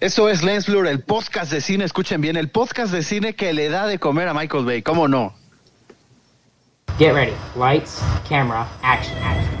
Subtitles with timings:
[0.00, 3.52] Eso es Lens Blur, el podcast de cine, escuchen bien, el podcast de cine que
[3.52, 5.34] le da de comer a Michael Bay, ¿cómo no?
[6.98, 7.34] Get ready.
[7.54, 9.60] Lights, camera, action, action.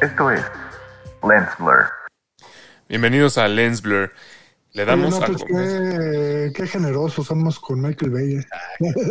[0.00, 0.44] Esto es
[1.28, 1.90] Lens Blur.
[2.88, 4.12] Bienvenidos a Lens Blur.
[4.72, 8.34] Le damos no, a pues qué, qué generosos somos con Michael Bay.
[8.36, 8.44] eh.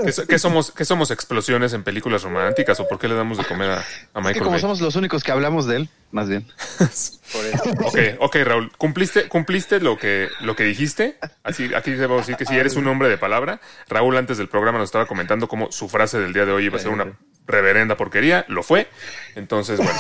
[0.05, 3.37] ¿Qué, so- qué somos, ¿Qué somos explosiones en películas románticas o por qué le damos
[3.37, 3.83] de comer a, a Es
[4.14, 4.61] que Michael como Bay?
[4.61, 6.47] somos los únicos que hablamos de él, más bien.
[6.79, 7.64] Por eso.
[7.86, 11.17] Ok, ok, Raúl, ¿cumpliste, cumpliste lo que, lo que dijiste?
[11.43, 14.78] Así, aquí debo decir que si eres un hombre de palabra, Raúl antes del programa
[14.79, 17.97] nos estaba comentando cómo su frase del día de hoy iba a ser una reverenda
[17.97, 18.87] porquería, lo fue.
[19.36, 20.00] Entonces, bueno,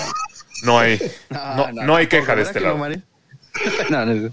[0.63, 2.79] no hay, no, no hay queja de ¿Verdad este lado.
[3.89, 4.31] No, no,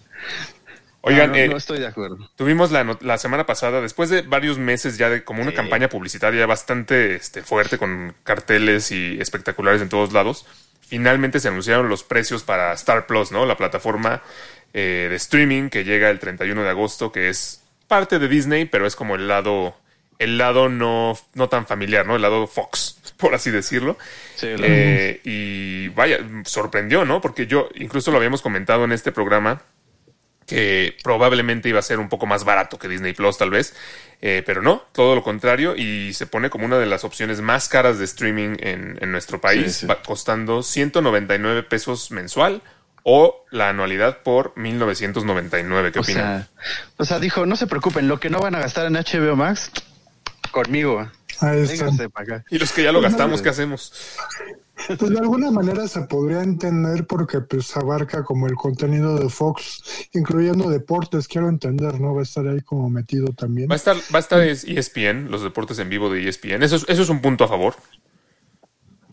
[1.07, 2.31] Oigan, no, eh, no estoy de acuerdo.
[2.37, 5.57] Tuvimos la, la semana pasada, después de varios meses ya de como una Sí.
[5.57, 10.47] campaña publicitaria bastante este, fuerte con carteles y espectaculares en todos lados,
[10.89, 13.47] finalmente se anunciaron los precios para Star Plus, ¿no?
[13.47, 14.23] La plataforma
[14.75, 18.87] eh, de streaming que llega el 31 de agosto, que es parte de Disney, pero
[18.87, 19.75] es como el lado,
[20.19, 22.17] el lado no, no tan familiar, ¿no?
[22.17, 23.97] El lado Fox, por así decirlo.
[24.35, 27.21] Sí, Eh, y vaya, sorprendió, ¿no?
[27.21, 29.63] Porque yo incluso lo habíamos comentado en este programa
[30.47, 33.75] que probablemente iba a ser un poco más barato que Disney Plus tal vez,
[34.23, 37.69] eh, pero no, todo lo contrario y se pone como una de las opciones más
[37.69, 39.87] caras de streaming en, en nuestro país, Sí, sí.
[39.87, 42.63] va costando 199 pesos mensual
[43.03, 45.93] o la anualidad por 1999.
[45.93, 46.23] ¿Qué o opinan?
[46.43, 46.49] sea,
[46.97, 49.71] o sea, dijo, no se preocupen, lo que no van a gastar en HBO Max,
[50.51, 51.11] conmigo.
[51.41, 51.85] Ahí está.
[51.85, 52.45] Vénganse para acá.
[52.51, 53.93] y los que ya lo gastamos, ¿qué hacemos?
[54.99, 60.09] Pues de alguna manera se podría entender porque pues abarca como el contenido de Fox,
[60.13, 62.15] incluyendo deportes, quiero entender, ¿no?
[62.15, 63.71] Va a estar ahí como metido también.
[63.71, 66.63] Va a estar, va a estar es ESPN, los deportes en vivo de E ESPN.
[66.63, 67.75] Eso es, eso es un punto a favor.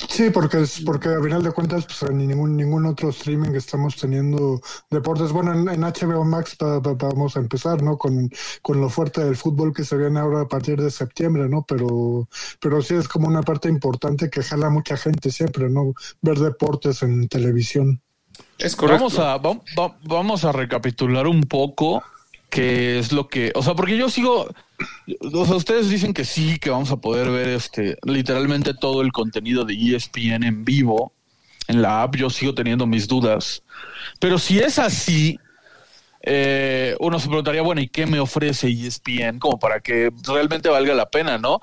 [0.09, 3.95] Sí, porque es porque a final de cuentas pues en ningún ningún otro streaming estamos
[3.95, 4.59] teniendo
[4.89, 5.31] deportes.
[5.31, 7.97] Bueno, en, en HBO Max va- va- vamos a empezar, ¿no?
[7.97, 8.29] Con,
[8.61, 11.63] con lo fuerte del fútbol que se viene ahora a partir de septiembre, ¿no?
[11.67, 12.27] Pero
[12.59, 15.93] pero sí es como una parte importante que jala mucha gente siempre, ¿no?
[16.21, 18.01] Ver deportes en televisión.
[18.57, 19.03] Es correcto.
[19.03, 22.03] Vamos a, va- va- vamos a recapitular un poco
[22.53, 24.47] qué es lo que, o sea, porque yo sigo,
[25.33, 29.11] o sea, ustedes dicen que sí, que vamos a poder ver este, literalmente todo el
[29.11, 31.13] contenido de ESPN en vivo
[31.67, 32.15] en la app.
[32.15, 33.63] Yo sigo teniendo mis dudas,
[34.19, 35.39] pero si es así,
[36.21, 40.93] eh, uno se preguntaría, bueno, ¿y qué me ofrece ESPN como para que realmente valga
[40.93, 41.59] la pena, no?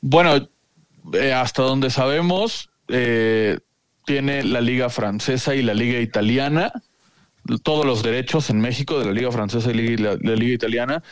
[0.00, 0.48] Bueno,
[1.12, 3.60] eh, hasta donde sabemos, eh,
[4.04, 6.72] tiene la liga francesa y la liga italiana,
[7.62, 11.02] todos los derechos en México de la liga francesa y la, la liga italiana.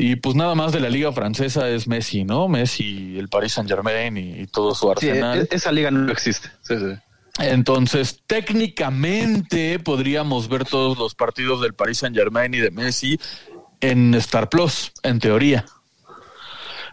[0.00, 2.46] Y pues nada más de la liga francesa es Messi, ¿no?
[2.48, 5.40] Messi, el Paris Saint Germain y, y todo su Sí, arsenal.
[5.40, 6.48] e- esa liga no existe.
[6.62, 6.94] Sí, sí.
[7.40, 13.18] Entonces, técnicamente podríamos ver todos los partidos del Paris Saint Germain y de Messi
[13.80, 15.64] en Star Plus, en teoría.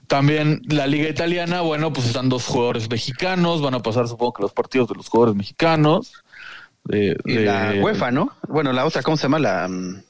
[0.07, 4.43] También la liga italiana, bueno, pues están dos jugadores mexicanos, van a pasar supongo que
[4.43, 6.13] los partidos de los jugadores mexicanos.
[6.85, 8.31] De, Y de- la UEFA, ¿no?
[8.47, 9.39] Bueno, la otra, ¿cómo se llama?
[9.39, 10.01] La, mm,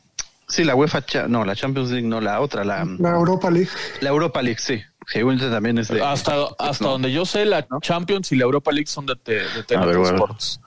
[0.48, 3.70] sí, la UEFA, no, la Champions League, no, la otra, la, mm, La Europa League.
[4.02, 4.82] la Europa League, sí.
[5.08, 6.04] Seguramente también es de...
[6.04, 6.92] Hasta, hasta no.
[6.92, 9.86] donde yo sé, la Champions y la Europa League son de, te- de TNT A
[9.86, 10.18] ver, bueno.
[10.18, 10.60] Sports.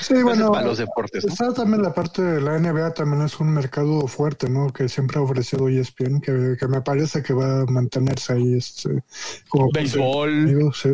[0.00, 1.32] Sí, bueno, para los deportes, ¿no?
[1.32, 4.72] está también la parte de la NBA, también es un mercado fuerte, ¿no?
[4.72, 9.04] Que siempre ha ofrecido ESPN, que, que me parece que va a mantenerse ahí, este,
[9.48, 10.72] como Béisbol.
[10.74, 10.88] sí.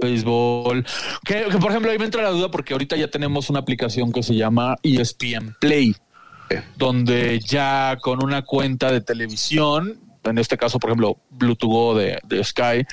[0.00, 0.84] Béisbol.
[1.24, 4.12] Que, que, por ejemplo, ahí me entra la duda porque ahorita ya tenemos una aplicación
[4.12, 5.94] que se llama ESPN Play,
[6.76, 12.44] donde ya con una cuenta de televisión, en este caso, por ejemplo, Bluetooth de, de
[12.44, 12.86] Sky,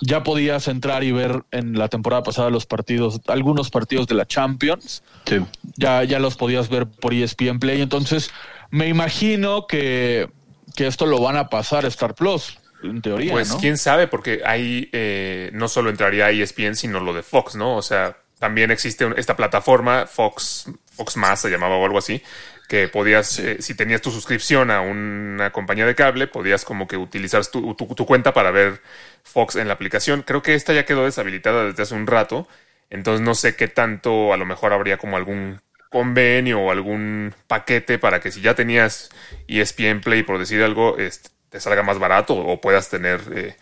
[0.00, 4.26] ya podías entrar y ver en la temporada pasada los partidos, algunos partidos de la
[4.26, 5.36] Champions, Sí.
[5.76, 7.82] ya, ya los podías ver por ESPN Play.
[7.82, 8.30] Entonces,
[8.70, 10.28] me imagino que,
[10.74, 13.58] que esto lo van a pasar a Star Plus, en teoría, Pues ¿no?
[13.58, 17.76] quién sabe, porque ahí eh, no solo entraría ESPN, sino lo de Fox, ¿no?
[17.76, 22.22] O sea, también existe esta plataforma, Fox, Fox Más se llamaba o algo así,
[22.68, 26.96] que podías, eh, si tenías tu suscripción a una compañía de cable, podías como que
[26.96, 28.80] utilizar tu, tu- tu cuenta para ver
[29.24, 30.22] Fox en la aplicación.
[30.22, 32.46] Creo que esta ya quedó deshabilitada desde hace un rato,
[32.88, 35.60] entonces no sé qué tanto, a lo mejor habría como algún
[35.90, 39.10] convenio o algún paquete para que si ya tenías
[39.48, 43.56] ESPN Play, por decir algo, este, te salga más barato o puedas tener eh,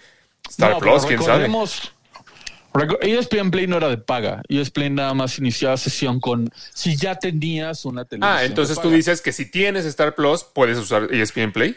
[0.48, 1.48] Star No, Plus, quién sabe.
[3.00, 4.42] ESPN Play no era de paga.
[4.48, 8.36] ESPN nada más iniciaba sesión con si ya tenías una televisión.
[8.38, 11.76] Ah, entonces tú dices que si tienes Star Plus, puedes usar E ESPN Play.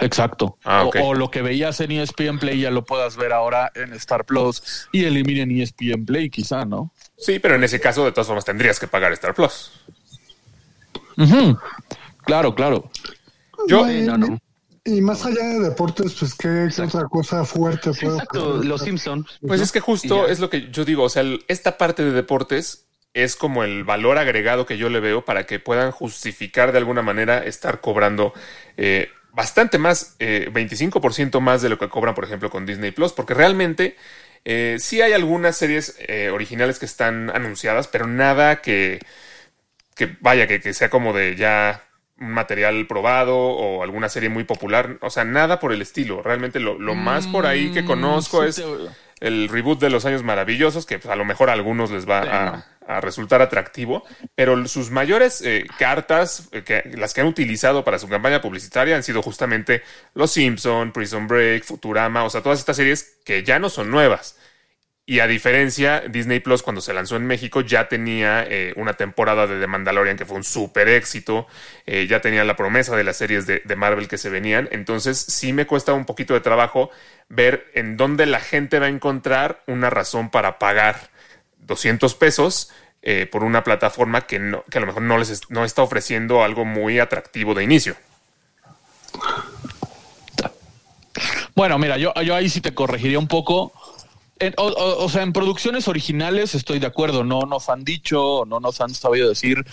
[0.00, 0.56] Exacto.
[0.64, 3.92] Ah, O- lo que veías en E ESPN Play ya lo puedas ver ahora en
[3.94, 6.92] Star Plus y eliminen E ESPN Play, quizá, ¿no?
[7.18, 9.72] Sí, pero en ese caso, de todas formas, tendrías que pagar Star Plus.
[12.24, 12.90] Claro, claro.
[13.66, 14.38] Yo, y, no, no.
[14.84, 19.38] y más allá de deportes, pues qué, qué otra cosa fuerte exacto, los Simpsons.
[19.46, 22.12] Pues es que justo es lo que yo digo, o sea, el- esta parte de
[22.12, 26.78] deportes es como el valor agregado que yo le veo para que puedan justificar de
[26.78, 28.32] alguna manera estar cobrando
[28.76, 33.12] eh, bastante más, eh, 25% más de lo que cobran, por ejemplo, con Disney Plus,
[33.12, 33.96] porque realmente
[34.44, 39.00] eh, sí hay algunas series eh, originales que están anunciadas, pero nada que,
[39.94, 41.87] que vaya, que, que sea como de ya
[42.20, 46.22] un material probado o alguna serie muy popular, o sea, nada por el estilo.
[46.22, 49.90] Realmente lo, lo más por ahí que Mm, conozco sí es te- el reboot de
[49.90, 54.02] los años maravillosos, que pues, a lo mejor a algunos les va a resultar atractivo,
[54.34, 58.96] pero sus mayores eh, cartas, eh, que, las que han utilizado para su campaña publicitaria
[58.96, 59.82] han sido justamente
[60.14, 64.38] Los Simpson, Prison Break, Futurama, o sea, todas estas series que ya no son nuevas.
[65.08, 69.46] Y a diferencia, Disney Plus cuando se lanzó en México ya tenía eh, una temporada
[69.46, 71.46] de The Mandalorian que fue un súper éxito,
[71.86, 75.54] eh, ya tenía la promesa de las series de, Marvel que se venían, entonces sí
[75.54, 76.90] me cuesta un poquito de trabajo
[77.30, 81.08] ver en dónde la gente va a encontrar una razón para pagar
[81.60, 82.70] 200 pesos
[83.00, 85.80] eh, por una plataforma que, no, que a lo mejor no les es- no está
[85.80, 87.96] ofreciendo algo muy atractivo de inicio.
[91.54, 93.72] Bueno, mira, yo, yo ahí sí te corregiría un poco.
[94.40, 98.44] En- o, o- o sea, en producciones originales estoy de acuerdo, no nos han dicho,
[98.46, 99.64] no nos han sabido decir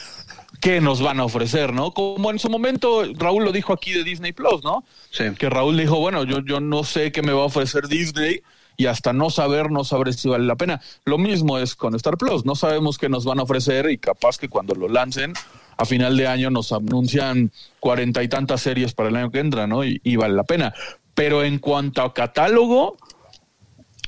[0.62, 1.92] qué nos van a ofrecer, ¿no?
[1.92, 4.84] Como en su momento Raúl lo dijo aquí de Disney Plus, ¿no?
[5.12, 5.26] Sí.
[5.38, 8.42] Que Raúl dijo, bueno, yo, yo no sé qué me va a ofrecer Disney
[8.78, 10.82] y hasta no saber, no sabré si vale la pena.
[11.06, 14.38] Lo mismo es con Star Plus, no sabemos qué nos van a ofrecer y capaz
[14.38, 15.34] que cuando lo lancen
[15.78, 19.68] a final de año nos anuncian cuarenta y tantas series para el año que entra,
[19.68, 19.84] ¿no?
[19.84, 20.74] Y, y vale la pena.
[21.14, 22.98] Pero en cuanto a catálogo,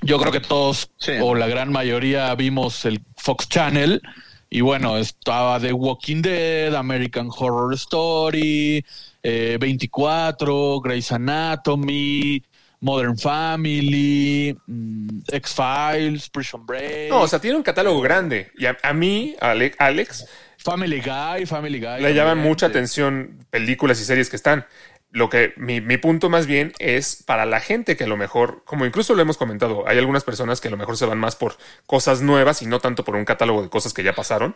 [0.01, 1.13] yo creo que todos Sí.
[1.21, 4.01] o la gran mayoría vimos el Fox Channel
[4.49, 8.85] y bueno, estaba The Walking Dead, American Horror Story,
[9.23, 12.41] eh, 24, Grey's Anatomy,
[12.79, 18.51] Modern Family, mm, X-Files, Prison Break, No, o sea, tiene un catálogo grande.
[18.57, 20.25] Y a, a mí, Ale- Alex,
[20.57, 22.01] Family Guy, Family Guy.
[22.01, 24.65] le llaman mucha atención películas y series que están.
[25.09, 28.63] Lo que mi, mi punto más bien es para la gente que a lo mejor,
[28.65, 31.35] como incluso lo hemos comentado, hay algunas personas que a lo mejor se van más
[31.35, 34.55] por cosas nuevas y no tanto por un catálogo de cosas que ya pasaron.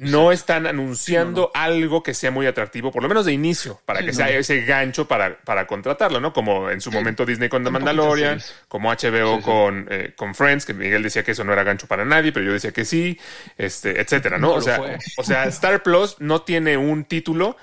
[0.00, 4.04] No están anunciando algo que sea muy atractivo, por lo menos de inicio, para Sí,
[4.04, 4.12] que no.
[4.12, 6.32] sea ese gancho para, para contratarlo, ¿no?
[6.32, 10.66] Como en su momento Disney con The Mandalorian, como HBO Sí, con, eh, con Friends,
[10.66, 13.18] que Miguel decía que eso no era gancho para nadie, pero yo decía que sí,
[13.56, 14.54] este, etcétera, ¿no?
[14.54, 14.98] O sea, fue.
[15.16, 17.56] o sea, Star Plus no tiene un título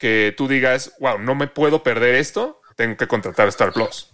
[0.00, 4.10] que tú digas, wow, no me puedo perder esto, tengo que contratar Star Plus.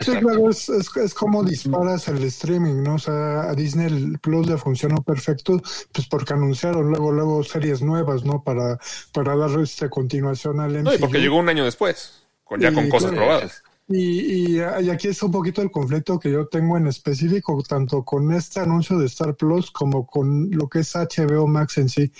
[0.00, 2.96] Sí, claro, es, es, es como disparas el streaming, ¿no?
[2.96, 8.24] O sea, a Disney Plus le funcionó perfecto, pues porque anunciaron luego, luego series nuevas,
[8.24, 8.42] ¿no?
[8.42, 8.80] Para,
[9.12, 10.82] para dar este continuación al MCU.
[10.82, 13.26] No, y porque llegó un año después, con, ya con cosas claro.
[13.26, 13.62] probadas.
[13.86, 18.04] Y, y, y aquí es un poquito el conflicto que yo tengo en específico, tanto
[18.04, 22.10] con este anuncio de Star Plus como con lo que es HBO Max en sí.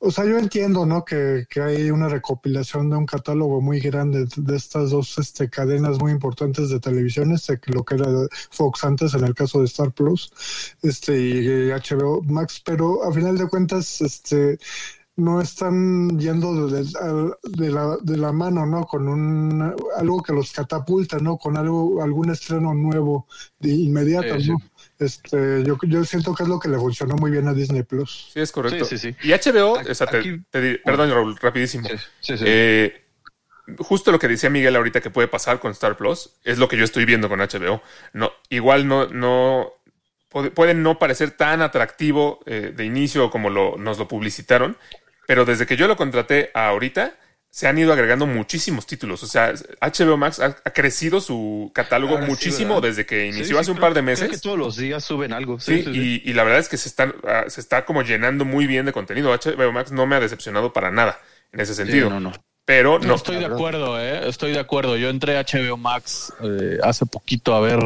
[0.00, 1.04] O sea, yo entiendo, ¿no?
[1.04, 5.98] Que, que hay una recopilación de un catálogo muy grande de estas dos este, cadenas
[5.98, 8.06] muy importantes de televisión, este, lo que era
[8.50, 10.32] Fox antes en el caso de Star Plus,
[10.82, 14.58] este, y HBO Max, pero a final de cuentas, este,
[15.18, 18.86] no están yendo de, de- de la, de la mano, ¿no?
[18.86, 21.36] Con un algo que los catapulta, ¿no?
[21.36, 23.26] Con algo, algún estreno nuevo
[23.58, 24.50] de inmediato, Sí, sí.
[24.50, 24.58] ¿no?
[24.98, 28.30] Este, yo, yo siento que es lo que le funcionó muy bien a Disney Plus.
[28.32, 28.84] Sí, es correcto.
[28.84, 29.28] Sí, sí, sí.
[29.28, 31.88] Y HBO, Aquí- o sea, te- aquí- te di- perdón, Raúl, rapidísimo.
[31.88, 32.44] Sí, sí, sí.
[32.46, 33.04] Eh,
[33.78, 36.76] justo lo que decía Miguel ahorita que puede pasar con Star Plus es lo que
[36.76, 37.82] yo estoy viendo con HBO.
[38.12, 39.72] No, igual no, no
[40.30, 44.76] puede, puede no parecer tan atractivo eh, de inicio como lo, nos lo publicitaron,
[45.28, 47.12] pero desde que yo lo contraté a ahorita
[47.50, 49.22] se han ido agregando muchísimos títulos.
[49.22, 53.60] O sea, HBO Max ha, ha crecido su catálogo Ahora muchísimo desde que inició sí,
[53.60, 54.30] hace un creo- par de creo meses.
[54.30, 55.60] que todos los días suben algo.
[55.60, 55.84] Sí.
[55.86, 58.86] Y, y la verdad es que se, están, ah, se está como llenando muy bien
[58.86, 59.30] de contenido.
[59.34, 61.18] HBO Max no me ha decepcionado para nada
[61.52, 62.08] en ese sentido.
[62.08, 62.32] no, no.
[62.68, 64.28] Pero No, estoy de acuerdo, ¿eh?
[64.28, 64.98] estoy de acuerdo.
[64.98, 67.78] Yo entré a HBO Max eh, hace poquito a ver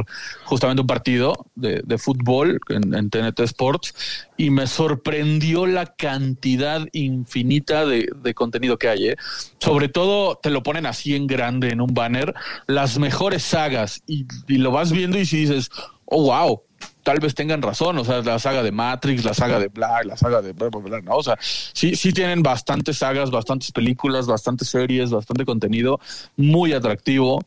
[0.42, 3.94] justamente un partido de, de fútbol en, en TNT Sports
[4.36, 9.10] y me sorprendió la cantidad infinita de, de contenido que hay.
[9.10, 9.16] ¿eh?
[9.60, 12.34] Sobre todo te lo ponen así en grande en un banner,
[12.66, 15.70] las mejores sagas y, y lo vas viendo y si dices,
[16.06, 16.60] oh, wow,
[17.02, 20.16] tal vez tengan razón, o sea, la saga de Matrix, la saga de Black, la
[20.16, 21.14] saga de bla, bla, bla.
[21.14, 26.00] O sea, sí, sí tienen bastantes sagas, bastantes películas, bastantes series, bastante contenido,
[26.36, 27.44] muy atractivo.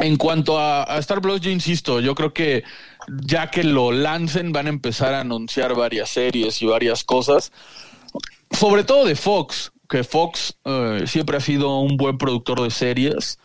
[0.00, 2.64] En cuanto a, a Star Plus, yo insisto, yo creo que
[3.08, 7.52] ya que lo lancen van a empezar a anunciar varias series y varias cosas,
[8.50, 13.38] sobre todo de Fox, que Fox eh, siempre ha sido un buen productor de series.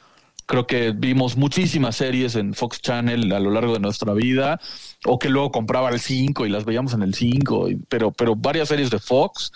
[0.45, 4.59] Creo que vimos muchísimas series en Fox Channel a lo largo de nuestra vida,
[5.05, 8.67] o que luego compraba el 5 y las veíamos en el 5, pero, pero varias
[8.67, 9.51] series de Fox.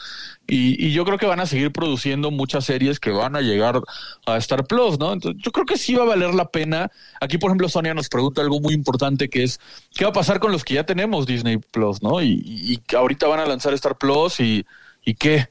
[0.47, 3.81] Y, y, yo creo que van a seguir produciendo muchas series que van a llegar
[4.25, 5.13] a Star Plus, ¿no?
[5.13, 6.91] Entonces, yo creo que sí va a valer la pena.
[7.19, 9.59] Aquí, por ejemplo, Sonia nos pregunta algo muy importante que es,
[9.93, 12.21] ¿qué va a pasar con los que ya tenemos Disney Plus, ¿no?
[12.21, 14.65] Y, y, y ahorita van a lanzar Star Plus y,
[15.03, 15.47] ¿y qué?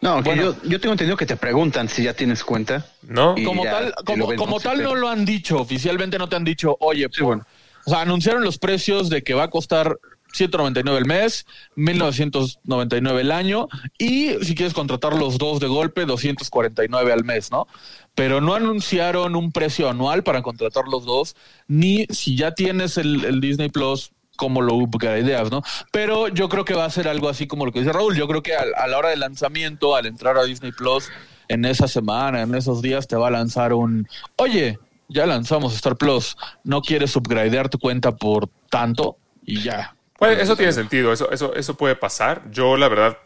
[0.00, 2.86] No, bueno, yo, yo, tengo entendido que te preguntan si ya tienes cuenta.
[3.02, 6.76] No, como tal, como, como tal no lo han dicho, oficialmente no te han dicho,
[6.80, 7.44] oye, sí, bueno.
[7.86, 9.96] O sea, anunciaron los precios de que va a costar
[10.32, 17.12] 199 el mes, 1999 el año y si quieres contratar los dos de golpe, 249
[17.12, 17.68] al mes, ¿no?
[18.16, 21.36] Pero no anunciaron un precio anual para contratar los dos,
[21.68, 25.62] ni si ya tienes el, Disney Plus, cómo lo upgradeas, ¿no?
[25.92, 28.16] Pero yo creo que va a ser algo así como lo que dice Raúl.
[28.16, 31.08] Yo creo que a, a, la hora del lanzamiento, al entrar a Disney Plus,
[31.48, 34.78] en esa semana, en esos días, te va a lanzar un, oye,
[35.08, 39.16] ya lanzamos Star Plus, ¿no quieres upgradear tu cuenta por tanto?
[39.44, 39.94] Y ya.
[40.18, 42.42] Pues eso tiene sentido, eso, eso, eso puede pasar.
[42.50, 43.18] Yo, la verdad,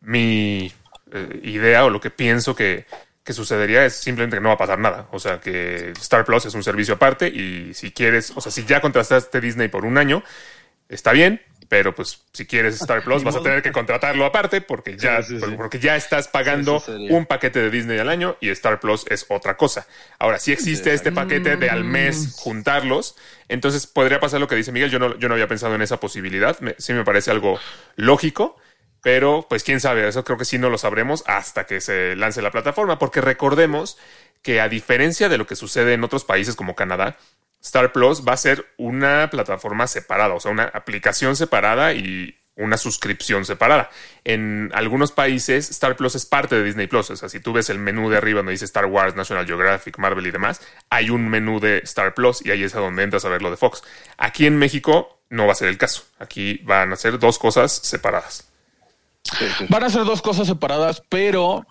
[0.00, 0.72] mi
[1.12, 2.86] eh, idea o lo que pienso que,
[3.22, 5.08] que sucedería es simplemente que no va a pasar nada.
[5.12, 8.64] O sea, que Star Plus es un servicio aparte y si quieres, o sea, si
[8.64, 10.22] ya contrataste Disney por un año,
[10.88, 14.96] está bien, pero pues si quieres Star Plus vas a tener que contratarlo aparte porque
[14.96, 15.54] ya, sí, sí, sí.
[15.56, 19.56] porque ya estás pagando un paquete de Disney al año y Star Plus es otra
[19.56, 19.86] cosa.
[20.18, 23.16] Ahora, si existe este paquete de al mes juntarlos,
[23.48, 24.90] entonces podría pasar lo que dice Miguel.
[24.90, 26.58] Yo no, yo no había pensado en esa posibilidad.
[26.60, 27.58] Me, sí me parece algo
[27.96, 28.56] lógico.
[29.00, 32.42] Pero, pues quién sabe, eso creo que sí no lo sabremos hasta que se lance
[32.42, 33.96] la plataforma, porque recordemos
[34.42, 37.16] que a diferencia de lo que sucede en otros países como Canadá,
[37.60, 42.76] Star Plus va a ser una plataforma separada, o sea, una aplicación separada y una
[42.76, 43.88] suscripción separada.
[44.24, 47.08] En algunos países, Star Plus es parte de Disney Plus.
[47.10, 49.96] O sea, si tú ves el menú de arriba donde dice Star Wars, National Geographic,
[49.98, 50.60] Marvel y demás,
[50.90, 53.50] hay un menú de Star Plus y ahí es a donde entras a ver lo
[53.50, 53.82] de Fox.
[54.16, 56.02] Aquí en México no va a ser el caso.
[56.18, 58.50] Aquí van a ser dos cosas separadas.
[59.68, 61.66] Van a ser dos cosas separadas, pero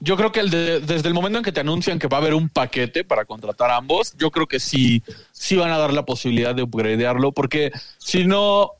[0.00, 2.20] yo creo que el de, desde el momento en que te anuncian que va a
[2.20, 5.02] haber un paquete para contratar ambos, yo creo que sí,
[5.32, 8.72] sí van a dar la posibilidad de upgradearlo, porque si no,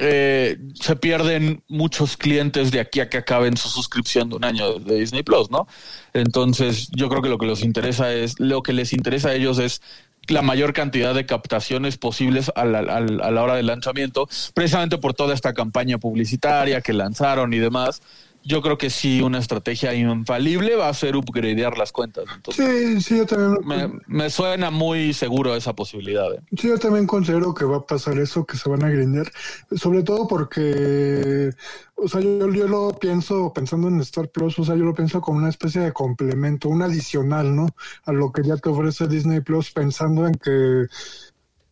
[0.00, 4.78] eh, se pierden muchos clientes de aquí a que acaben su suscripción de un año
[4.78, 5.66] de Disney Plus, ¿no?
[6.12, 9.58] Entonces, yo creo que lo que les interesa es, lo que les interesa a ellos
[9.58, 9.82] es
[10.28, 15.14] la mayor cantidad de captaciones posibles a la, a la, hora del lanzamiento, precisamente por
[15.14, 18.02] toda esta campaña publicitaria que lanzaron y demás.
[18.48, 22.24] Yo creo que sí, una estrategia infalible va a ser upgradear las cuentas.
[22.34, 23.58] Entonces, sí, sí, yo también.
[23.62, 26.32] Me, me, suena muy seguro esa posibilidad.
[26.32, 26.40] ¿eh?
[26.56, 29.30] Sí, yo también considero que va a pasar eso, que se van a grindear.
[29.76, 31.50] Sobre todo porque,
[31.94, 35.20] o sea, yo, yo lo pienso, pensando en Star Plus, o sea, yo lo pienso
[35.20, 37.68] como una especie de complemento, un adicional, ¿no?
[38.06, 40.86] A lo que ya te ofrece Disney Plus, pensando en que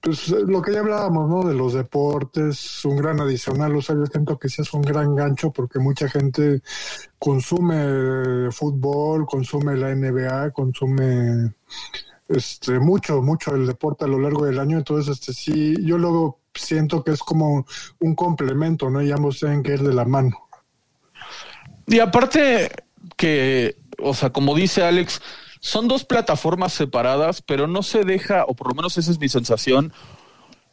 [0.00, 1.48] pues lo que ya hablábamos, ¿no?
[1.48, 5.14] De los deportes, un gran adicional, o sea, yo siento que sí es un gran
[5.14, 6.62] gancho porque mucha gente
[7.18, 11.54] consume fútbol, consume la NBA, consume
[12.28, 16.40] este mucho, mucho el deporte a lo largo del año, entonces este sí, yo luego
[16.54, 17.66] siento que es como
[18.00, 19.02] un complemento, ¿no?
[19.02, 20.48] Y ambos tienen que ir de la mano.
[21.86, 22.70] Y aparte
[23.16, 25.20] que, o sea, como dice Alex,
[25.60, 29.28] son dos plataformas separadas, pero no se deja, o por lo menos esa es mi
[29.28, 29.92] sensación,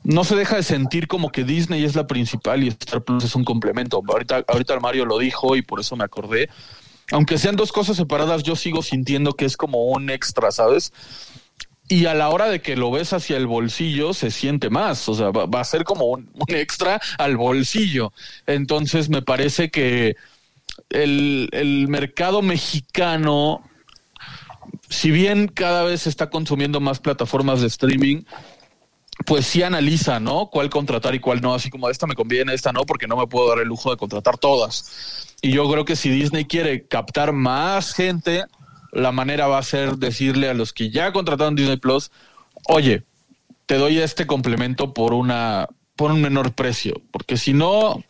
[0.04, 3.36] no se deja de sentir como que Disney es la principal y Star Plus es
[3.36, 4.02] un complemento.
[4.06, 6.50] Ahorita, ahorita Mario lo dijo y por eso me acordé.
[7.12, 10.92] Aunque sean dos cosas separadas, yo sigo sintiendo que es como un extra, ¿sabes?
[11.88, 15.08] Y a la hora de que lo ves hacia el bolsillo, se siente más.
[15.08, 18.14] O sea, va, a ser como un, un, extra al bolsillo.
[18.46, 20.16] Entonces, me parece que
[20.90, 23.64] el, el mercado mexicano
[24.94, 28.24] si bien cada vez se está consumiendo más plataformas de streaming,
[29.26, 30.48] pues sí analiza, ¿no?
[30.52, 33.28] Cuál contratar y cuál no, así como esta me conviene, esta no, porque no me
[33.28, 35.36] puedo dar el lujo de contratar todas.
[35.42, 38.46] Y yo creo que si Disney quiere captar más gente,
[38.92, 42.12] la manera va a ser decirle a los que ya contrataron Disney Plus,
[42.68, 43.04] oye,
[43.66, 45.68] te doy este complemento por una
[46.04, 48.04] por un menor precio, porque si no,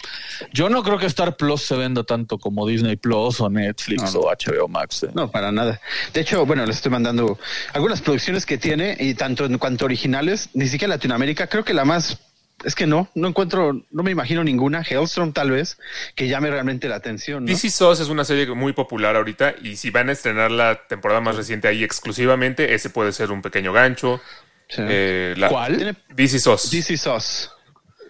[0.51, 4.11] yo no creo que Star Plus se venda tanto como Disney Plus o Netflix no,
[4.13, 4.19] no.
[4.21, 5.03] o HBO Max.
[5.03, 5.11] ¿eh?
[5.13, 5.79] No, para nada.
[6.11, 7.37] De hecho, bueno, les estoy mandando
[7.71, 11.85] algunas producciones que tiene y tanto en cuanto originales, ni siquiera Latinoamérica, creo que la
[11.85, 12.17] más
[12.65, 14.81] es que no, no encuentro, no me imagino ninguna.
[14.81, 15.77] Hellstrom tal vez
[16.15, 17.45] que llame realmente la atención.
[17.45, 17.51] ¿no?
[17.51, 21.21] DC SOS es una serie muy popular ahorita y si van a estrenar la temporada
[21.21, 24.19] más reciente ahí exclusivamente, ese puede ser un pequeño gancho.
[24.67, 24.81] Sí.
[24.81, 25.95] Eh, la- ¿Cuál?
[26.15, 26.71] DC SOS.
[26.71, 27.49] DC Sauce.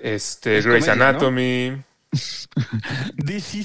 [0.04, 0.88] Este, Es Grey's.
[0.90, 1.82] Anatomy.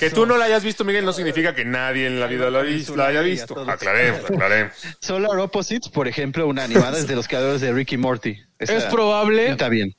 [0.01, 2.61] Que tú no la hayas visto, Miguel, no significa que nadie en la vida la,
[2.61, 3.61] ha visto- la haya visto.
[3.71, 4.73] Aclaremos, aclaremos.
[5.01, 8.39] Solar Opposites, por ejemplo, una animada es de los creadores de Ricky Morty.
[8.59, 9.95] Esa Es probable Está bien.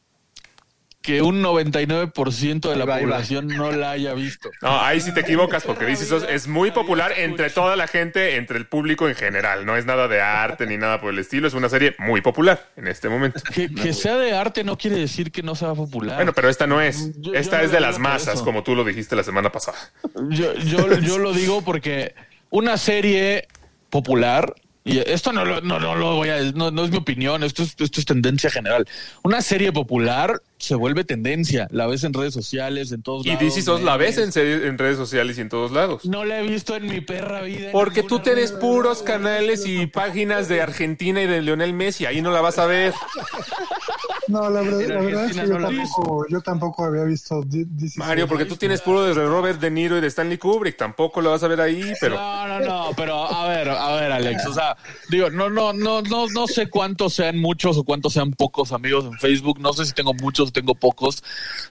[1.02, 3.10] Que un 99% de la Ahí va, ahí va.
[3.10, 4.50] población no la haya visto.
[4.62, 8.58] No, ahí sí te equivocas porque SOS es muy popular entre toda la gente, entre
[8.58, 9.66] el público en general.
[9.66, 11.48] No es nada de arte ni nada por el estilo.
[11.48, 13.40] Es una serie muy popular en este momento.
[13.54, 16.18] Que, que sea de arte no quiere decir que no sea popular.
[16.18, 17.14] Bueno, pero esta no es.
[17.22, 18.44] Yo- Esta yo es de las masas, eso.
[18.44, 19.78] como tú lo dijiste la semana pasada.
[20.30, 22.14] Yo, yo, yo lo digo porque
[22.50, 23.48] una serie
[23.90, 24.54] popular,
[24.84, 27.64] y esto no, lo- no, no lo voy a no, no es mi opinión, esto
[27.64, 28.86] es, esto es tendencia general.
[29.24, 33.44] Una serie popular se vuelve tendencia, la ves en redes sociales, en todos Y lados.
[33.44, 36.06] DC SOS la ves en, en redes sociales y en todos lados.
[36.06, 37.72] No la he visto en mi perra vida.
[37.72, 42.06] Porque tú tienes puros canales y páginas de Argentina y de Lionel Messi.
[42.06, 42.94] Ahí no la vas a ver.
[44.30, 47.42] No, la verdad, la verdad es que yo no la tampoco, yo tampoco había visto
[47.44, 47.98] DC.
[47.98, 50.78] Mario, porque tú tienes puro de Robert De Niro y de Stanley Kubrick.
[50.78, 52.16] Tampoco lo vas a ver ahí, pero.
[52.16, 54.78] No, no, no, pero a ver, a ver, Alex, o sea,
[55.10, 59.06] digo, no, no, no, no, no sé cuántos sean muchos o cuántos sean pocos amigos
[59.06, 61.24] en Facebook, no sé si tengo muchos o tengo pocos,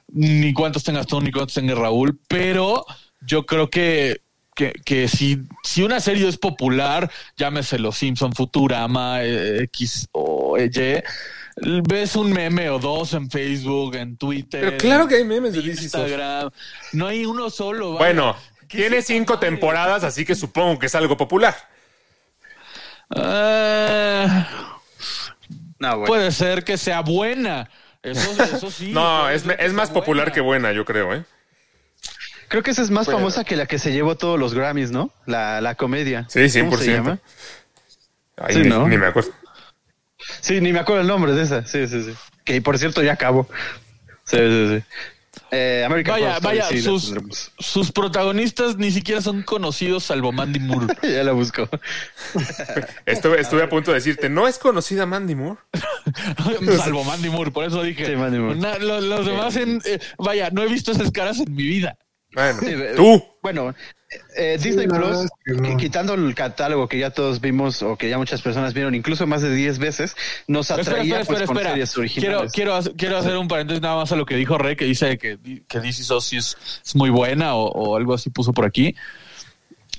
[0.09, 2.85] ni cuántos tengas tú, ni cuántos tenga Raúl, pero
[3.21, 4.23] yo creo que,
[4.55, 10.59] que, que si, si una serie es popular, llámese Los Simpson, Futurama, eh, X o
[10.59, 10.71] Y,
[11.89, 14.61] ves un meme o dos en Facebook, en Twitter.
[14.61, 15.61] Pero claro que hay memes de.
[15.61, 16.51] Instagram,
[16.93, 17.93] no hay uno solo.
[17.99, 18.37] Bueno,
[18.69, 21.57] ¿Qué tiene cinco temporadas, así que supongo que es algo popular.
[23.11, 24.47] Ah,
[25.79, 26.07] No, bueno.
[26.07, 27.71] Puede ser que sea buena.
[28.03, 28.93] Eso, eso sí.
[28.93, 30.35] No, es, es más popular buena.
[30.35, 31.25] que buena, yo creo, ¿eh?
[32.49, 35.13] Creo que esa es más famosa que la que se llevó todos los Grammys, ¿no?
[35.27, 36.25] La, la comedia.
[36.29, 36.95] Sí, ¿Cómo se 100%.
[36.95, 37.19] llama?
[38.39, 38.89] Ahí Sí, ni, ¿no?
[38.89, 39.31] ni me acuerdo.
[40.41, 41.67] Sí, ni me acuerdo el nombre de esa.
[41.67, 42.15] Sí, sí, sí.
[42.45, 43.49] Que por cierto ya acabó.
[44.25, 44.85] Sí, sí, sí.
[45.51, 50.61] Eh, American Vaya, Horror Story, vaya, sí, sus, protagonistas ni siquiera son conocidos salvo Mandy
[50.61, 50.95] Moore.
[51.03, 51.69] ya la busco.
[53.07, 55.61] Estuve, estuve a punto de decirte, ¿no es conocida Mandy Moore?
[56.77, 58.05] salvo Mandy Moore, por eso dije.
[58.07, 58.57] Sí, Mandy Moore.
[58.57, 59.81] Na- lo- los, demás en.
[59.85, 61.97] eh, vaya, no he visto esas caras en mi vida.
[62.35, 63.25] Bueno, Sí, eh, tú.
[63.43, 63.75] Bueno,
[64.37, 65.69] eh, Disney la Plus, es que no.
[65.69, 69.27] qui- quitando el catálogo que ya todos vimos o que ya muchas personas vieron, incluso
[69.27, 70.17] más de 10 veces,
[70.47, 71.71] nos atraía espera, espera, pues, con espera.
[71.71, 72.53] series Quiero, originales.
[72.53, 75.19] quiero, hacer- quiero hacer un paréntesis nada más a lo que dijo Rey, que dice
[75.19, 78.65] que, que DC SOS sí es, es muy buena o, o algo así puso por
[78.65, 78.95] aquí.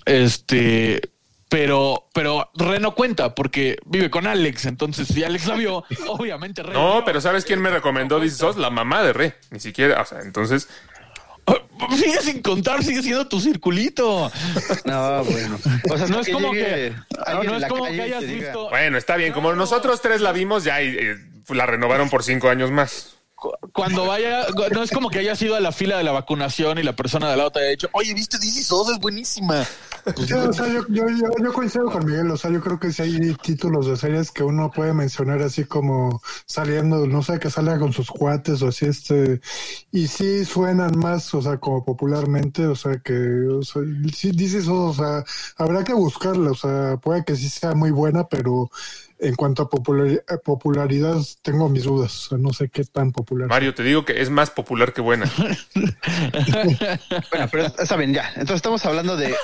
[0.06, 1.02] Este,
[1.50, 4.66] pero, pero Re no cuenta porque vive con Alex.
[4.66, 6.74] Entonces, si Alex la vio, obviamente Re.
[6.74, 7.06] No, vio.
[7.06, 8.58] pero ¿sabes quién me recomendó DC SOS?
[8.58, 9.36] La mamá de Re.
[9.52, 10.68] Ni siquiera, o sea, entonces,
[11.96, 14.32] Sigue sin contar, sigue siendo tu circulito.
[14.86, 15.58] No, bueno.
[15.92, 16.94] O sea, No es como que,
[17.44, 18.70] no es la como que hayas diga, visto.
[18.70, 19.34] bueno, está bien.
[19.34, 21.16] Como nosotros tres la vimos ya y eh,
[21.50, 23.16] la renovaron por cinco años más.
[23.36, 26.78] cu- Cuando vaya, no es como que hayas ido a la fila de la vacunación
[26.78, 29.66] y la persona de lado te haya dicho, oye, viste DC SOS, es buenísima.
[30.04, 32.80] Pues, Sí, o sea, yo, yo, yo, yo coincido con Miguel, o sea, yo creo
[32.80, 37.40] que si hay títulos de series que uno puede mencionar así como saliendo, no sé,
[37.40, 39.42] que salga con sus cuates o así, este,
[39.92, 43.14] y sí suenan más, o sea, como popularmente, o sea, que,
[43.48, 43.82] o sea,
[44.14, 45.24] sí dices, o sea,
[45.58, 48.70] habrá que buscarla, o sea, puede que sí sea muy buena, pero
[49.20, 53.50] en cuanto a a popularidad tengo mis dudas, o sea, no sé qué tan popular.
[53.50, 55.30] Mario, te digo que es más popular que buena.
[57.32, 58.30] Bueno, pero está bien, ya.
[58.30, 59.36] Entonces estamos hablando de,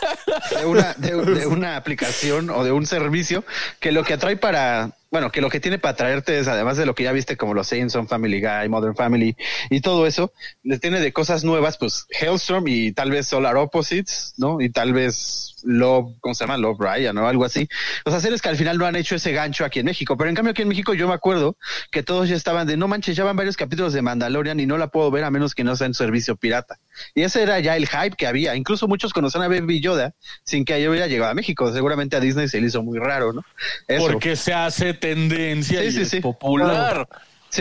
[0.57, 3.43] de una, de, de una aplicación o de un servicio
[3.79, 6.85] que lo que atrae para, bueno, que lo que tiene para traerte es, además de
[6.85, 9.35] lo que ya viste como los Simpson, Family Guy, Modern Family
[9.69, 10.31] y todo eso,
[10.63, 14.61] le tiene de cosas nuevas, pues Hellstrom y tal vez Solar Opposites, ¿no?
[14.61, 16.57] Y tal vez Love, ¿cómo se llama?
[16.57, 17.67] Love Ryan o algo así.
[18.05, 20.29] O sea, series que al final no han hecho ese gancho aquí en México, pero
[20.29, 21.57] en cambio aquí en México yo me acuerdo
[21.91, 24.77] que todos ya estaban de, no manches, ya van varios capítulos de Mandalorian y no
[24.77, 26.79] la puedo ver a menos que no sea en servicio pirata.
[27.13, 28.55] Y ese era ya el hype que había.
[28.55, 31.71] Incluso muchos conocían a Baby Yoda sin que hubiera llegado a México.
[31.73, 33.43] Seguramente a Disney se le hizo muy raro, ¿no?
[33.87, 34.07] Eso.
[34.07, 36.19] Porque se hace tendencia Sí, y sí, es sí.
[36.19, 37.07] popular.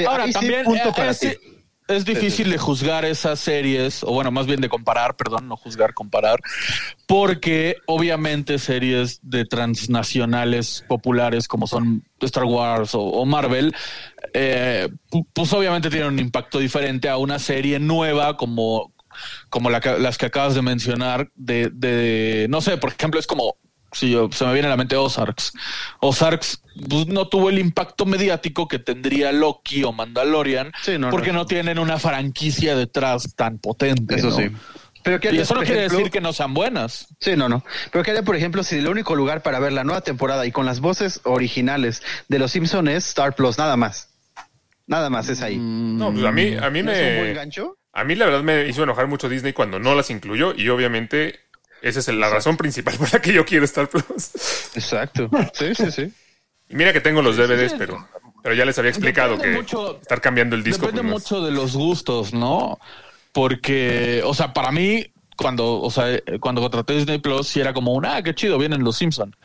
[0.06, 1.28] Ahora, también punto eh, para ti.
[1.88, 5.92] Es difícil de juzgar esas series, o bueno, más bien de comparar, perdón, no juzgar,
[5.94, 6.40] comparar,
[7.06, 13.74] porque obviamente series de transnacionales populares como son Star Wars o, Marvel,
[14.32, 18.92] eh, pu- pues obviamente tienen un impacto diferente a una serie nueva como,
[19.50, 23.56] como las que acabas de mencionar, de, de, no sé, por ejemplo, es como
[23.94, 25.52] Sí, yo- se me viene a la mente Ozarks.
[26.00, 31.32] Ozarks pues, no tuvo el impacto mediático que tendría Loki o Mandalorian Sí, no, porque
[31.32, 31.40] no.
[31.40, 31.46] no.
[31.46, 34.16] tienen una franquicia detrás tan potente.
[34.16, 34.36] Eso ¿no?
[34.36, 34.50] sí.
[35.02, 35.98] Pero ¿qué Y harías, eso no quiere ejemplo?
[35.98, 37.08] decir que no sean buenas.
[37.20, 37.62] Sí, no, no.
[37.92, 40.50] Pero ¿qué haría, por ejemplo, si el único lugar para ver la nueva temporada y
[40.50, 44.08] con las voces originales de Los Simpsons es Star Plus, nada más?
[44.86, 45.56] Nada más es ahí.
[45.58, 47.34] No, pues a mí, a mí ¿No es un buen me.
[47.34, 47.76] gancho?
[47.92, 51.38] A mí la verdad me hizo enojar mucho Disney cuando no las incluyó y obviamente
[51.88, 54.30] esa es la razón principal por la que yo quiero Star Plus.
[54.74, 55.28] Exacto.
[55.52, 56.12] Sí, sí, sí.
[56.66, 58.08] Y mira que tengo los DVDs, pero,
[58.42, 60.86] pero ya les había explicado Depende que mucho- estar cambiando el disco.
[60.86, 62.78] Depende pues, mucho de los gustos, ¿no?
[63.32, 67.92] Porque, o sea, para mí, cuando, o sea, cuando contraté Disney Plus, sí era como
[67.92, 69.36] un, ah, qué chido, vienen los Simpson.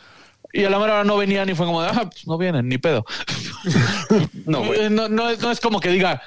[0.54, 2.70] Y a la mera hora no venían y fue como, de, ah, pues no vienen,
[2.70, 3.06] ni pedo.
[4.46, 6.22] No, no, no, es, no es como que diga,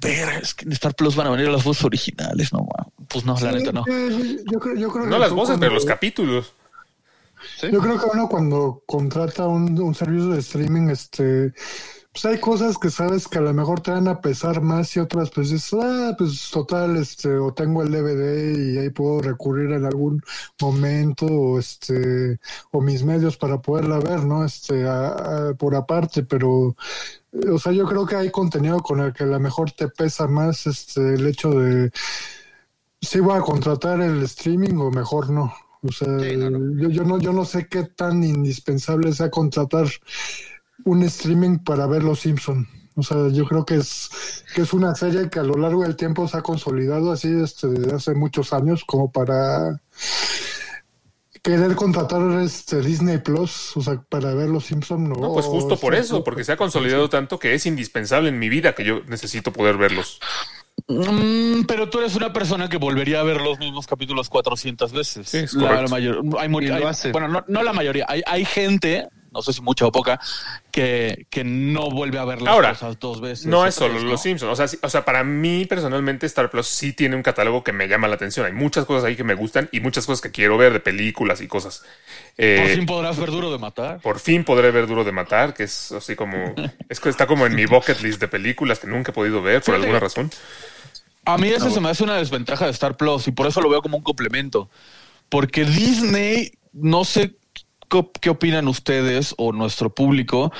[0.00, 2.66] ver, es que en Star Plus van a venir las voces originales, no,
[3.08, 3.84] pues no, la neta no.
[3.86, 6.52] Yo creo, yo creo No que las voces, cuando- pero los capítulos.
[7.60, 7.68] Sí.
[7.72, 11.52] Yo creo que uno cuando contrata un, un servicio de streaming, este,
[12.20, 15.00] pues hay cosas que sabes que a lo mejor te van a pesar más y
[15.00, 19.70] otras pues dices, ah, pues total, este, o tengo el DVD y ahí puedo recurrir
[19.72, 20.20] en algún
[20.60, 22.38] momento o este,
[22.72, 24.44] o mis medios para poderla ver, ¿no?
[24.44, 26.74] Este, a- a- por aparte, pero,
[27.52, 30.26] o sea, yo creo que hay contenido con el que a lo mejor te pesa
[30.26, 31.92] más, este, el hecho de
[33.00, 35.52] si voy a contratar el streaming o mejor no.
[35.82, 36.80] O sea, Sí, no, no.
[36.82, 39.86] Yo, yo no, yo no sé qué tan indispensable sea contratar
[40.88, 42.66] un streaming para ver Los Simpson.
[42.96, 44.10] O sea, yo creo que es
[44.54, 47.68] que es una serie que a lo largo del tiempo se ha consolidado así este,
[47.68, 49.80] desde hace muchos años como para
[51.42, 55.08] querer contratar este Disney Plus, o sea, para ver Los Simpson.
[55.08, 58.48] No, pues justo por eso, porque se ha consolidado tanto que es indispensable en mi
[58.48, 60.18] vida que yo necesito poder verlos.
[60.88, 65.28] Mm, pero tú eres una persona que volvería a ver los mismos capítulos 400 veces.
[65.28, 65.90] Sí, es la, correcto.
[65.90, 68.06] mayor- hay hay- bueno, no, no la mayoría.
[68.08, 70.18] Hay, hay gente, no sé si mucha o poca,
[70.70, 73.46] que, que no vuelve a ver las Ahora, cosas dos veces.
[73.46, 73.98] No es solo.
[74.00, 74.52] Los Simpsons.
[74.52, 77.72] O sea, sí- o sea, para mí personalmente Star Plus sí tiene un catálogo que
[77.72, 78.46] me llama la atención.
[78.46, 81.40] Hay muchas cosas ahí que me gustan y muchas cosas que quiero ver de películas
[81.40, 81.82] y cosas.
[82.36, 84.00] Eh, Por fin podrás ver duro de matar.
[84.00, 86.54] por fin podré ver Duro de Matar, que es así como...
[86.88, 89.60] es que está como en mi bucket list de películas que nunca he podido ver
[89.62, 90.30] por alguna razón.
[91.24, 93.68] A mí eso se me hace una desventaja de Star Plus y por eso lo
[93.68, 94.70] veo como un complemento.
[95.28, 97.34] Porque Disney, no sé
[97.88, 100.52] qué, opinan ustedes o nuestro público,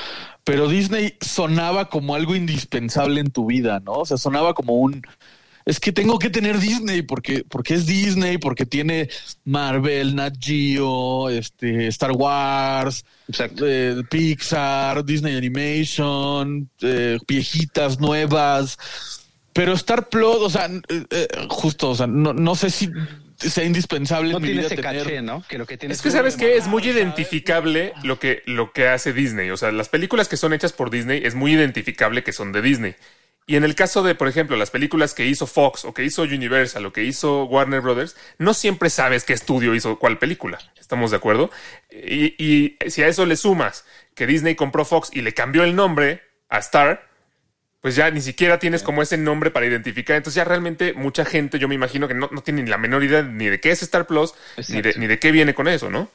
[0.45, 3.93] pero Disney sonaba como algo indispensable en tu vida, ¿no?
[3.93, 5.03] O sea, sonaba como un...
[5.65, 9.11] Es que tengo que tener Disney porque, porque es Disney, porque tiene
[9.45, 13.05] Marvel, Nat Geo, este, Star Wars,
[13.63, 18.79] eh, Pixar, Disney Animation, eh, viejitas, nuevas.
[19.53, 22.89] Pero Star Plus, o sea, eh, justo, o sea, no, no sé si
[23.39, 25.03] sea indispensable No en mi tiene vida ese tener.
[25.05, 25.45] caché, ¿no?
[25.49, 28.89] Que lo que tiene Es que sabes que es muy identificable lo que, lo que
[28.89, 29.51] hace Disney.
[29.51, 32.63] O sea, las películas que son hechas por Disney es muy identificable que son de
[32.63, 32.95] Disney.
[33.47, 36.23] Y en el caso de, por ejemplo, las películas que hizo Fox o que hizo
[36.23, 40.59] Universal o que hizo Warner Brothers, no siempre sabes qué estudio hizo cuál película.
[40.79, 41.51] ¿Estamos de acuerdo?
[41.91, 45.75] Y, y si a eso le sumas que Disney compró Fox y le cambió el
[45.77, 47.08] nombre a Star,
[47.89, 50.15] pues ya ni siquiera tienes como ese nombre para identificar.
[50.15, 53.03] Entonces ya realmente mucha gente, yo me imagino que no, no tiene ni la menor
[53.03, 54.35] idea ni de qué es Star Plus,
[54.69, 56.11] ni de, ni de qué viene con eso, ¿no?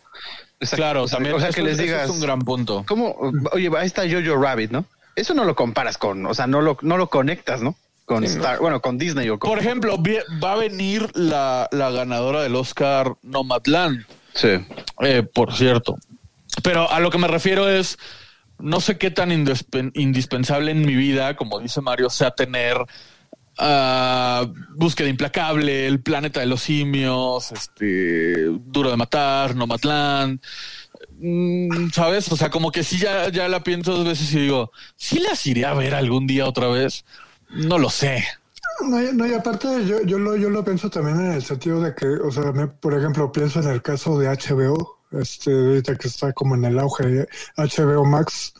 [0.60, 0.76] Exacto.
[0.76, 2.04] Claro, O sea, también O sea, que les eso digas...
[2.04, 2.86] es un gran punto.
[2.88, 3.16] ¿Cómo?
[3.54, 4.86] Oye, ahí está Jojo Rabbit, ¿no?
[5.16, 6.28] Eso no lo comparas con...
[6.28, 7.76] O sea, no lo, no lo conectas, ¿no?
[8.06, 8.60] Con Star...
[8.60, 9.50] Bueno, con Disney o con...
[9.50, 9.98] Por ejemplo,
[10.44, 14.06] va a venir la, la ganadora del Oscar Nomadland,
[14.36, 14.64] Sí.
[15.00, 15.98] eh, por cierto.
[16.62, 17.98] Pero a lo que me refiero es,
[18.64, 22.78] no sé qué tan indispen- indispensable en mi vida, como dice Mario, sea tener
[23.58, 24.46] ah,
[24.76, 30.40] Búsqueda Implacable, El Planeta de los Simios, este, Duro de Matar, Nomadland.
[31.20, 32.32] Mm, ¿Sabes?
[32.32, 35.46] O sea, como que sí ya, ya la pienso dos veces y digo, ¿sí las
[35.46, 37.06] iré a ver algún día otra vez?
[37.50, 38.24] No lo sé.
[38.82, 41.94] No, no, y aparte yo, yo, lo, yo lo pienso también en el sentido de
[41.94, 46.08] que, o sea, me- por ejemplo, pienso en el caso de HBO, este, ahorita que
[46.08, 48.54] está como en el auge de HBO Max.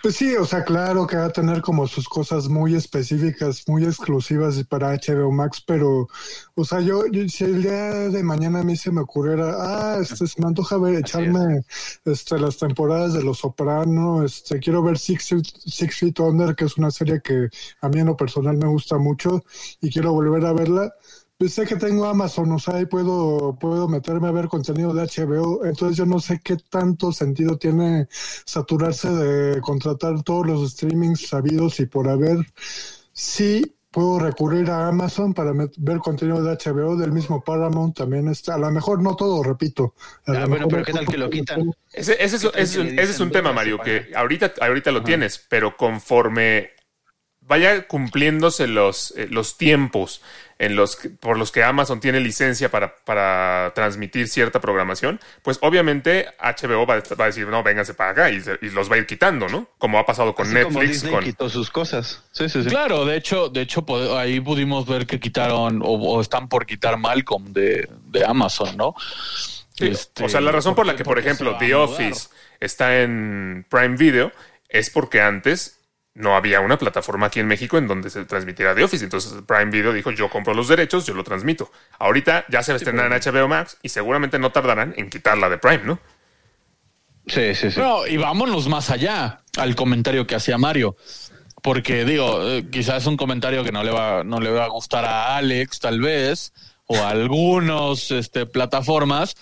[0.00, 3.82] Pues sí, o sea, claro que va a tener como sus cosas muy específicas, muy
[3.84, 6.08] exclusivas para HBO Max, pero,
[6.54, 9.98] o sea, yo, yo- si el día de mañana a mí se me ocurriera, ah,
[10.00, 11.64] este, se me antoja ver, echarme
[12.04, 15.34] este, las temporadas de Los Soprano, este, quiero ver Six,
[15.66, 17.48] Six Feet Under, que es una serie que
[17.80, 19.42] a mí en lo personal me gusta mucho
[19.80, 20.92] y quiero volver a verla.
[21.38, 25.02] Pues sé que tengo Amazon, o sea, ahí puedo, puedo meterme a ver contenido de
[25.02, 28.08] HBO, entonces yo no sé qué tanto sentido tiene
[28.44, 32.38] saturarse de contratar todos los streamings sabidos y por haber.
[33.12, 38.54] Sí, puedo recurrir a Amazon para ver contenido de HBO del mismo Paramount también está.
[38.54, 39.94] A lo mejor no todo, repito.
[40.26, 41.72] A Ah, lo bueno, mejor pero ¿qué tal que lo quitan?
[41.92, 43.80] Ese, ese es, ¿Qué tal ese es que un, ese es un tema, "Venga, Mario,
[43.80, 44.20] que paga"?
[44.20, 46.70] ahorita, ahorita lo tienes, pero conforme
[47.40, 50.20] vaya cumpliéndose los, eh, los tiempos
[50.60, 55.58] en los que- por los que Amazon tiene licencia para, para transmitir cierta programación, pues
[55.62, 58.90] obviamente HBO va, a- va a decir, no, vénganse para acá y, se- y los
[58.90, 59.68] va a ir quitando, ¿no?
[59.78, 61.22] Como ha pasado con Así Netflix, con...
[61.22, 62.24] quitó sus cosas.
[62.32, 62.68] Sí, sí, sí.
[62.68, 63.84] Claro, de hecho, de hecho,
[64.18, 68.94] ahí pudimos ver que quitaron o, o están por quitar Malcolm de, de Amazon, ¿no?
[69.74, 71.74] Sí, Este, o sea, la razón por la que, por ejemplo, The.
[71.76, 74.32] Office está en Prime Video
[74.68, 75.77] es porque antes
[76.18, 79.04] no había una plataforma aquí en México en donde se transmitiera The Office.
[79.04, 81.70] Entonces Prime Video dijo, yo compro los derechos, yo lo transmito.
[81.98, 85.48] Ahorita ya se va a estrenar en HBO Max y seguramente no tardarán en quitarla
[85.48, 86.00] de Prime, ¿no?
[87.26, 87.78] Sí, sí, sí.
[87.78, 90.96] No, y vámonos más allá al comentario que hacía Mario.
[91.62, 94.68] Porque digo, eh, quizás es un comentario que no le va, no le va a
[94.68, 96.52] gustar a Alex, tal vez,
[96.86, 99.36] o a algunos este, plataformas.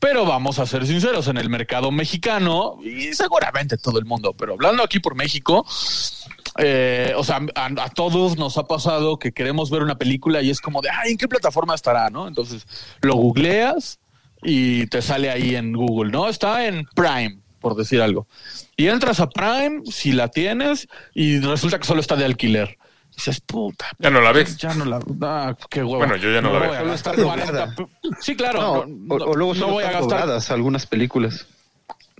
[0.00, 4.54] Pero vamos a ser sinceros, en el mercado mexicano, y seguramente todo el mundo, pero
[4.54, 5.64] hablando aquí por México,
[6.58, 10.50] eh, o sea, a, a todos nos ha pasado que queremos ver una película y
[10.50, 12.10] es como de, ay, ¿en qué plataforma estará?
[12.10, 12.28] ¿No?
[12.28, 12.66] Entonces
[13.00, 13.98] lo googleas
[14.44, 16.28] y te sale ahí en Google, ¿no?
[16.28, 18.26] Está en Prime, por decir algo.
[18.76, 22.78] Y entras a Prime, si la tienes, y resulta que solo está de alquiler.
[23.16, 23.86] Dices, puta.
[23.98, 24.56] Ya no la ves.
[24.56, 25.00] Ya no la.
[25.22, 25.98] Ah, qué huevo.
[25.98, 26.68] Bueno, yo ya no la veo.
[26.68, 27.74] voy a Solo gastar está 40 doblada.
[27.76, 27.86] pe-
[28.20, 28.60] Sí, claro.
[28.60, 30.52] No, no, o, o luego no solo voy a están gastar.
[30.54, 31.46] algunas películas.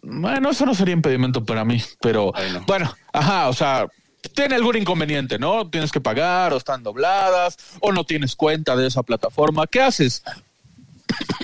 [0.02, 2.64] Bueno, eso no sería impedimento para mí, pero Bueno.
[2.66, 3.86] bueno, ajá, o sea,
[4.34, 5.68] tiene algún inconveniente, ¿no?
[5.70, 9.66] Tienes que pagar o están dobladas o no tienes cuenta de esa plataforma.
[9.66, 10.22] ¿Qué haces?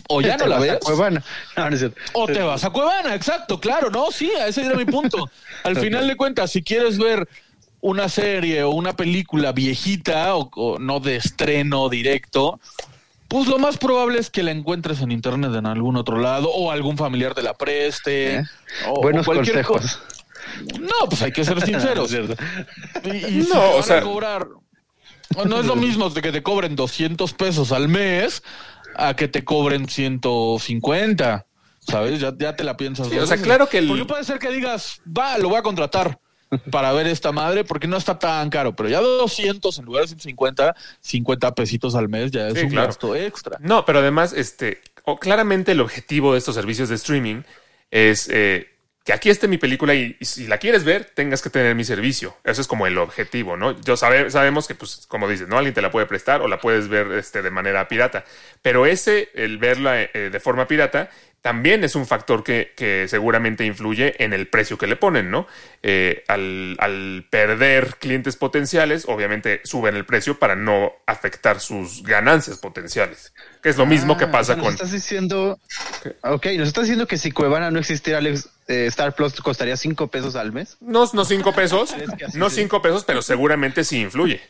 [0.09, 0.79] O ya no la ves.
[0.83, 1.23] Cuevana.
[1.57, 2.01] No, no es cierto.
[2.13, 5.29] O te vas a Cuevana, exacto, claro, no, sí, ese era mi punto.
[5.65, 7.27] Al final de cuentas, si quieres ver
[7.81, 12.61] una serie o una película viejita o, o no de estreno directo,
[13.29, 16.71] pues lo más probable es que la encuentres en internet en algún otro lado o
[16.71, 18.37] algún familiar te la preste.
[18.37, 18.45] ¿Eh?
[18.89, 19.97] o- Buenos o cualquier consejos.
[20.73, 22.11] co- No, pues hay que ser sinceros.
[22.13, 24.47] Y, si No, te o van sea- a cobrar,
[25.47, 28.43] no es lo mismo de que te cobren 200 pesos al mes
[28.97, 31.47] a que te cobren 150.
[31.83, 32.21] ¿Sabes?
[32.21, 33.09] Ya, ya te la piensas.
[33.09, 35.63] Sí, o sea, claro que el- Porque puede ser que digas, va, lo voy a
[35.63, 36.19] contratar
[36.71, 40.09] para ver esta madre porque no está tan caro, pero ya 200 en lugar de
[40.09, 42.89] 150, 50 pesitos al mes ya es Sí, un claro.
[42.89, 43.59] gasto extra.
[43.61, 47.43] No, pero además, este, o- claramente el objetivo de estos servicios de streaming
[47.91, 48.69] es eh,
[49.05, 51.85] que aquí esté mi película y, y si la quieres ver, tengas que tener mi
[51.85, 52.37] servicio.
[52.45, 53.81] Eso es como el objetivo, ¿no?
[53.81, 55.57] Yo sabe- sabemos que, pues, como dices, ¿no?
[55.57, 58.25] Alguien te la puede prestar o la puedes ver este, de manera pirata.
[58.61, 61.11] Pero ese, el verla eh, de forma pirata,
[61.43, 65.47] también es un factor que, que seguramente influye en el precio que le ponen, ¿no?
[65.83, 72.59] Eh, al, al perder clientes potenciales, obviamente suben el precio para no afectar sus ganancias
[72.59, 73.33] potenciales.
[73.63, 74.75] Que es lo mismo que Ah, pasa o sea, nos con...
[74.75, 75.59] estás diciendo.
[76.23, 80.09] Ok, nos estás diciendo que si Cuevana no existiera, Alex, eh, Star Plus costaría cinco
[80.09, 80.77] pesos al mes.
[80.81, 82.57] No, no cinco pesos, ¿Crees que así no sí?
[82.57, 84.41] cinco pesos, pero seguramente sí influye.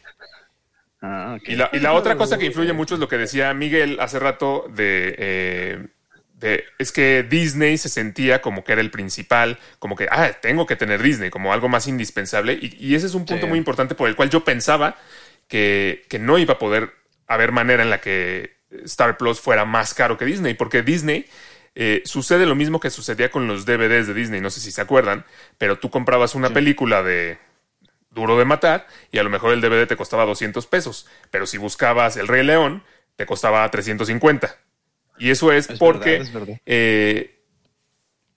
[1.02, 1.38] Ah.
[1.46, 4.18] Y la, y la otra cosa que influye mucho es lo que decía Miguel hace
[4.18, 5.86] rato de, eh,
[6.40, 10.66] de- es que Disney se sentía como que era el principal, como que, ah, tengo
[10.66, 12.54] que tener Disney, como algo más indispensable.
[12.60, 13.48] Y, y ese es un punto Sí.
[13.50, 14.96] muy importante por el cual yo pensaba
[15.48, 16.92] que, que no iba a poder
[17.26, 21.26] haber manera en la que Star Plus fuera más caro que Disney, porque Disney
[21.74, 24.80] eh, sucede lo mismo que sucedía con los DVDs de Disney, no sé si se
[24.80, 25.24] acuerdan,
[25.58, 27.38] pero tú comprabas una película de
[28.10, 31.58] duro de matar y a lo mejor el DVD te costaba 200 pesos, pero si
[31.58, 32.82] buscabas El Rey León
[33.16, 34.56] te costaba 350.
[35.20, 36.60] Y eso es, Es porque verdad, es verdad.
[36.66, 37.36] eh,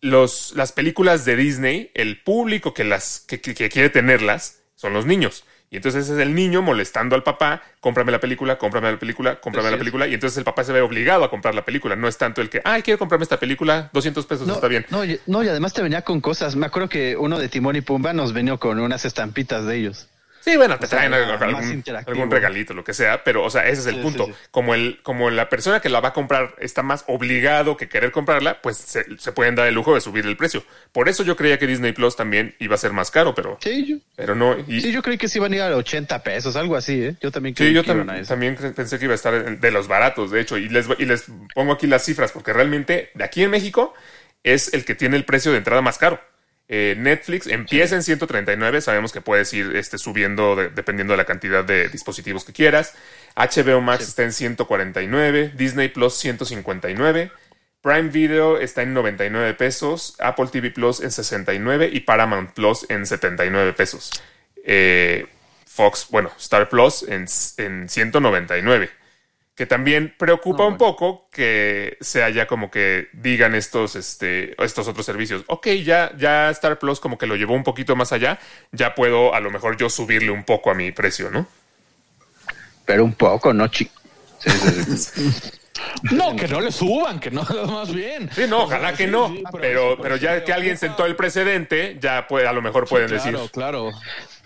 [0.02, 4.94] los, las películas de Disney, el público que, las, que, que- que quiere tenerlas son
[4.94, 5.46] los niños.
[5.70, 9.70] Y entonces es el niño molestando al papá, cómprame la película, cómprame la película, cómprame
[9.70, 9.80] Así la es.
[9.80, 10.08] película.
[10.08, 11.96] Y entonces el papá se ve obligado a comprar la película.
[11.96, 14.86] No es tanto el que, ay, quiero comprarme esta película, 200 pesos, No, está bien.
[14.92, 16.56] No, y- no, y además te venía con cosas.
[16.56, 20.08] Me acuerdo que uno de Timón y Pumba nos venía con unas estampitas de ellos.
[20.44, 23.88] Sí, bueno, te O traen algún, regalito, lo que sea, pero, o sea, ese es
[23.88, 24.26] el Sí, punto.
[24.26, 24.38] sí, sí.
[24.52, 28.12] Como el, como la persona que la va a comprar está más obligado que querer
[28.12, 30.64] comprarla, pues se, se pueden dar el lujo de subir el precio.
[30.92, 33.86] Por eso yo creía que Disney Plus también iba a ser más caro, pero, Sí,
[33.86, 34.58] yo, pero no.
[34.68, 37.16] Y, sí, yo creí que sí iban a ir a 80 pesos, algo así, ¿eh?
[37.22, 38.28] Yo también Sí, creí yo que iban tam- a eso.
[38.30, 41.26] también pensé que iba a estar de los baratos, de hecho, y les, y les
[41.56, 43.94] pongo aquí las cifras, porque realmente de aquí en México
[44.44, 46.20] es el que tiene el precio de entrada más caro.
[46.70, 51.26] Eh, Netflix empieza en 139, sabemos que puedes ir este, subiendo de- dependiendo de la
[51.26, 52.94] cantidad de dispositivos que quieras.
[53.36, 57.32] HBO Max está en 149, Disney Plus 159,
[57.82, 63.06] Prime Video está en 99 pesos, Apple TV Plus en 69 y Paramount Plus en
[63.06, 64.12] 79 pesos.
[64.64, 65.26] Eh,
[65.68, 67.26] Fox, bueno, Star Plus en,
[67.58, 68.90] en 199.
[69.56, 75.06] Que también preocupa un poco que sea ya como que digan estos, este, estos otros
[75.06, 75.44] servicios.
[75.46, 78.40] Ok, ya, ya Star Plus como que lo llevó un poquito más allá.
[78.72, 81.46] Ya puedo a lo mejor yo subirle un poco a mi precio, ¿no?
[82.86, 83.94] Pero un poco, ¿no, chico?
[84.40, 85.52] Sí, sí, sí.
[86.12, 88.30] No, que no le suban, que no, más bien.
[88.34, 89.28] Sí, no, ojalá que Sí, no.
[89.30, 92.88] sí, pero, pero ya sí, que alguien sentó el precedente, ya puede, a lo mejor
[92.88, 93.52] pueden Claro, decir.
[93.52, 93.92] claro.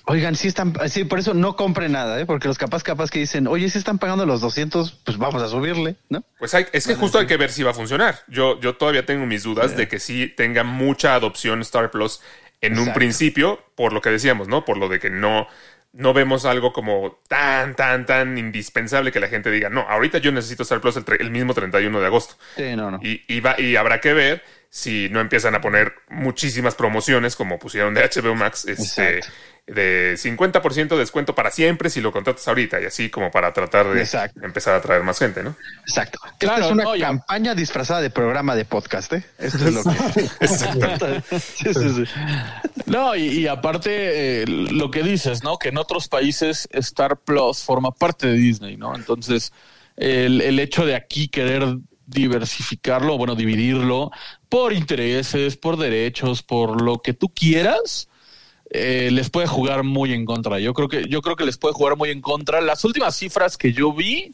[0.10, 2.26] Oigan, sí están, sí, por eso no compre nada, ¿eh?
[2.26, 5.50] Porque los capaz, capaz que dicen, oye, si están pagando los 200, pues vamos a
[5.50, 6.24] subirle, ¿no?
[6.40, 8.20] Pues hay- es que justo hay que ver si va a funcionar.
[8.28, 12.22] Yo, yo todavía tengo mis dudas de que sí tenga mucha adopción Star Plus
[12.62, 14.64] en un principio, por lo que decíamos, ¿no?
[14.64, 15.46] Por lo de que no,
[15.92, 20.32] no vemos algo como tan, tan, tan indispensable que la gente diga, no, ahorita yo
[20.32, 22.36] necesito Star Plus el, el mismo 31 de agosto.
[22.56, 23.00] Sí, no, no.
[23.04, 27.60] Y, y, va- y habrá que ver si no empiezan a poner muchísimas promociones como
[27.60, 29.36] pusieron de HBO Max, este, Exacto.
[29.68, 33.88] De 50% de descuento para siempre si lo contratas ahorita y así como para tratar
[33.94, 34.40] de Exacto.
[34.44, 35.56] empezar a traer más gente, ¿no?
[35.82, 36.20] Exacto.
[36.40, 39.26] Claro, Esta es una no, campaña disfrazada de programa de podcast, ¿eh?
[39.38, 40.42] Esto es lo que.
[41.40, 42.04] sí, sí, sí.
[42.86, 45.58] No, y, y aparte, eh, lo que dices, ¿no?
[45.58, 48.96] Que en otros países Star Plus forma parte de Disney, ¿no?
[48.96, 49.52] Entonces,
[49.98, 54.12] el, el hecho de aquí querer diversificarlo, bueno, dividirlo
[54.48, 58.08] por intereses, por derechos, por lo que tú quieras,
[58.70, 60.60] eh, les puede jugar muy en contra.
[60.60, 62.62] Yo creo que, yo creo que les puede jugar muy en contra.
[62.62, 64.34] Las últimas cifras que yo vi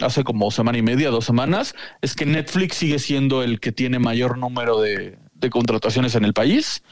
[0.00, 3.98] hace como semana y media, dos semanas, es que Netflix sigue siendo el que tiene
[3.98, 6.82] mayor número de, de contrataciones en el país,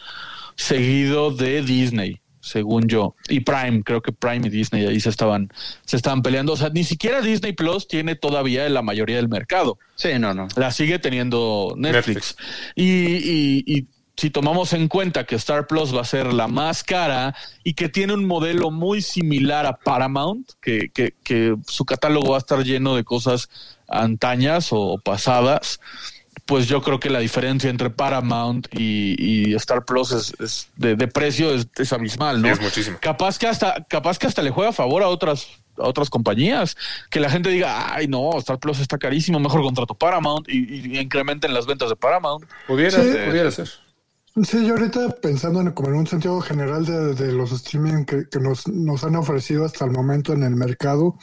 [0.56, 3.16] seguido de Disney, según yo.
[3.28, 5.48] Y Prime, creo que Prime y Disney ahí se estaban,
[5.84, 6.52] se estaban peleando.
[6.52, 10.48] O sea, ni siquiera Disney Plus tiene todavía la mayoría del mercado Sí, no, no.
[10.56, 12.36] la sigue teniendo Netflix.
[12.36, 12.36] Netflix.
[12.76, 13.86] Y, y- y
[14.20, 17.88] si tomamos en cuenta que Star Plus va a ser la más cara y que
[17.88, 22.62] tiene un modelo muy similar a Paramount, que, que- que su catálogo va a estar
[22.62, 23.48] lleno de cosas
[23.88, 25.80] antañas o pasadas,
[26.46, 29.14] pues yo creo que la diferencia entre Paramount y,
[29.50, 32.48] y Star Plus es, es de, de precio es, es abismal, ¿no?
[32.48, 32.98] Es muchísimo.
[33.00, 35.46] Capaz que hasta, capaz que hasta le juega a favor a otras,
[35.78, 36.76] a otras compañías.
[37.10, 40.58] Que la gente diga, ay no, Star Plus está carísimo, mejor contrato Paramount y,
[40.94, 42.44] y incrementen las ventas de Paramount.
[42.66, 43.10] Pudiera, Sí.
[43.28, 43.68] pudiera ser.
[44.44, 48.28] Sí, yo ahorita pensando en como en un sentido general de, de los streaming que,
[48.30, 51.16] que nos, nos han ofrecido hasta el momento en el mercado,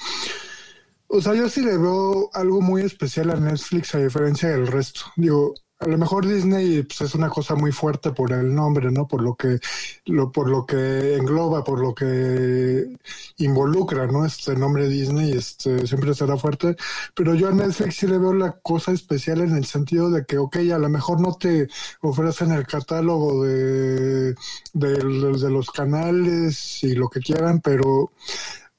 [1.08, 5.02] o sea, yo sí le veo algo muy especial a Netflix a diferencia del resto.
[5.16, 9.08] Digo, a lo mejor Disney pues, es una cosa muy fuerte por el nombre, ¿no?
[9.08, 9.60] Por lo que,
[10.06, 12.98] lo, por lo que engloba, por lo que
[13.38, 14.26] involucra, ¿no?
[14.26, 16.76] Este nombre Disney, este siempre será fuerte.
[17.14, 20.40] Pero yo a Netflix sí le veo la cosa especial en el sentido de que,
[20.40, 21.68] ok, a lo mejor no te
[22.02, 24.34] ofrecen el catálogo de,
[24.74, 28.12] de, de los canales y lo que quieran, pero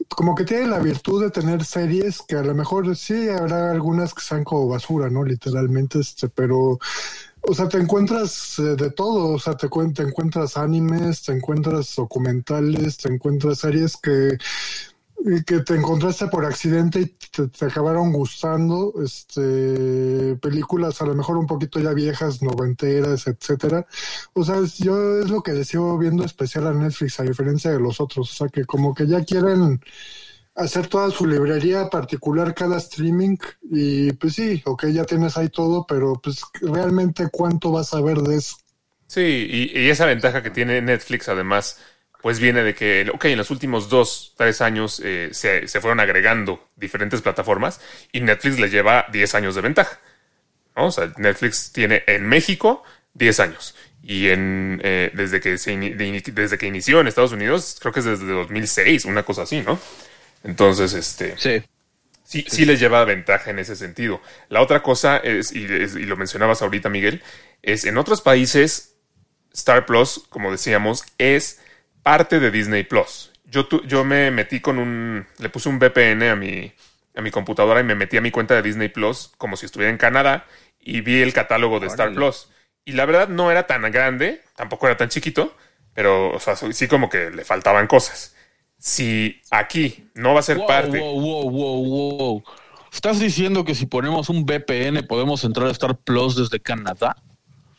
[0.09, 4.15] como que tiene la virtud de tener series que a lo mejor sí habrá algunas
[4.15, 5.23] que sean como basura, ¿no?
[5.23, 6.79] Literalmente, este, pero,
[7.43, 11.95] o sea, te encuentras eh, de todo, o sea, te, te encuentras animes, te encuentras
[11.95, 14.39] documentales, te encuentras series que,
[15.47, 21.47] que te encontraste por accidente y te, acabaron gustando, este, películas a lo mejor un
[21.47, 23.87] poquito ya viejas, noventeras, etcétera.
[24.35, 27.81] O sea, yo es lo que le sigo viendo especial a Netflix, a diferencia de
[27.81, 28.31] los otros.
[28.31, 29.81] O sea, que como que ya quieren
[30.55, 33.37] hacer toda su librería particular cada streaming
[33.71, 38.19] y pues sí, ok, ya tienes ahí todo, pero pues realmente cuánto vas a ver
[38.19, 38.57] de eso.
[39.07, 41.79] Sí, y esa ventaja que tiene Netflix, además,
[42.29, 45.99] pues viene de que, ok, en los últimos dos, tres años eh, se, se fueron
[45.99, 47.81] agregando diferentes plataformas
[48.13, 49.99] y Netflix le lleva 10 años de ventaja.
[50.77, 50.89] ¿no?
[50.89, 56.59] O sea, Netflix tiene en México 10 años y en eh, desde, que se desde
[56.59, 59.81] que inició en Estados Unidos, creo que es desde 2006, una cosa así, ¿no?
[60.45, 61.63] Entonces, este Sí.
[62.25, 64.21] sí, sí les lleva ventaja en ese sentido.
[64.51, 67.23] La otra cosa es, y, es- y lo mencionabas ahorita, Miguel,
[67.63, 68.97] es en otros países,
[69.55, 71.61] Star Plus, como decíamos, es
[72.09, 73.33] parte de Disney Plus.
[73.45, 76.73] Yo, tu- yo me metí con un, le puse un VPN a mi,
[77.15, 79.91] a mi computadora y me metí a mi cuenta de Disney Plus como si estuviera
[79.91, 80.47] en Canadá
[80.81, 82.13] y vi el catálogo de Star.
[82.15, 82.49] Plus.
[82.85, 85.55] Y la verdad no era tan grande, tampoco era tan chiquito,
[85.95, 88.35] pero o sea, sí como que le faltaban cosas.
[88.79, 90.99] Si aquí no va a ser Wow, parte...
[90.99, 91.85] wow, wow, wow,
[92.19, 92.45] wow.
[92.93, 97.17] ¿Estás diciendo que si ponemos un VPN podemos entrar a Star Plus desde Canadá?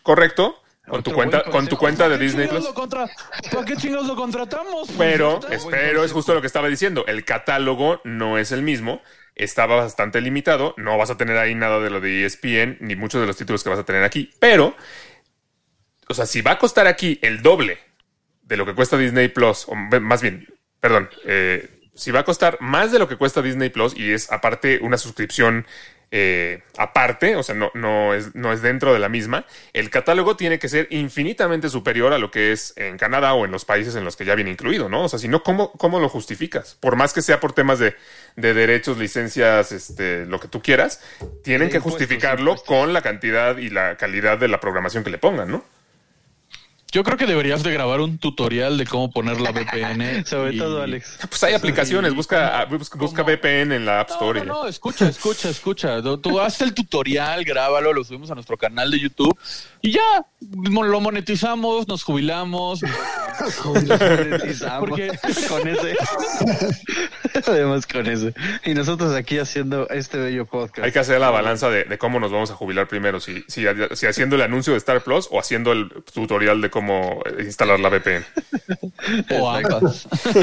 [0.03, 0.55] Correcto.
[0.89, 2.67] Con tu cuenta, con tu cuenta de ¿Para qué Disney Plus.
[2.69, 3.09] contra-
[3.51, 4.89] ¿Para qué chingados lo contratamos?
[4.97, 7.05] Pero, está es, justo lo que estaba diciendo.
[7.07, 9.01] El catálogo no es el mismo.
[9.35, 10.73] Estaba bastante limitado.
[10.77, 13.63] No vas a tener ahí nada de lo de ESPN, ni muchos de los títulos
[13.63, 14.31] que vas a tener aquí.
[14.39, 14.75] Pero,
[16.07, 17.77] o sea, si va a costar aquí el doble
[18.41, 20.47] de lo que cuesta Disney Plus, o más bien,
[20.79, 24.31] perdón, eh, si va a costar más de lo que cuesta Disney Plus y es
[24.31, 25.67] aparte una suscripción
[26.11, 30.35] eh, aparte, o sea, no, no, es, no es dentro de la misma, el catálogo
[30.35, 33.95] tiene que ser infinitamente superior a lo que es en Canadá o en los países
[33.95, 35.03] en los que ya viene incluido, ¿no?
[35.03, 36.77] O sea, si no, ¿cómo, cómo lo justificas?
[36.79, 37.95] Por más que sea por temas de,
[38.35, 41.01] de derechos, licencias, este, lo que tú quieras,
[41.43, 42.67] tienen que impuestos, justificarlo impuestos.
[42.67, 45.63] con la cantidad y la calidad de la programación que le pongan, ¿no?
[46.91, 50.25] Yo creo que deberías de grabar un tutorial de cómo poner la VPN.
[50.25, 51.19] Sobre y- todo, Alex.
[51.29, 53.23] Pues hay aplicaciones, busca, busca, busca?
[53.23, 54.39] VPN en la App Store.
[54.43, 56.01] no, no, escucha, escucha, escucha.
[56.01, 59.37] Tú, haz el tutorial, grábalo, lo subimos a nuestro canal de YouTube
[59.81, 62.81] y ya lo monetizamos, nos jubilamos.
[63.65, 65.11] Monetizamos Porque-
[65.49, 65.95] con ese.
[67.47, 68.33] Además con ese.
[68.65, 70.85] Y nosotros aquí haciendo este bello podcast.
[70.85, 73.65] Hay que hacer la balanza de, de cómo nos vamos a jubilar primero, si, si,
[73.93, 76.78] si haciendo el anuncio de Star Plus o haciendo el tutorial de cómo
[77.25, 78.23] eh, instalar la VPN.
[79.39, 80.07] O ambas.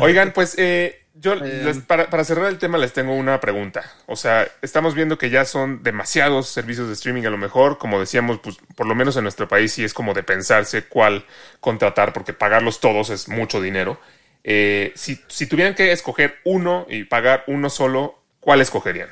[0.00, 3.84] Oigan, pues eh, yo les- para, para cerrar el tema les tengo una pregunta.
[4.06, 8.00] O sea, estamos viendo que ya son demasiados servicios de streaming a lo mejor, como
[8.00, 11.24] decíamos, pues por lo menos en nuestro país sí es como de pensarse cuál
[11.60, 14.00] contratar, porque pagarlos todos es mucho dinero.
[14.44, 19.08] Eh, si, si tuvieran que escoger uno y pagar uno solo, ¿cuál escogerían?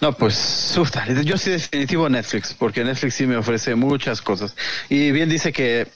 [0.00, 0.90] No, pues, uf,
[1.24, 4.54] yo sí definitivo Netflix, porque Netflix sí me ofrece muchas cosas.
[4.88, 5.88] Y bien dice que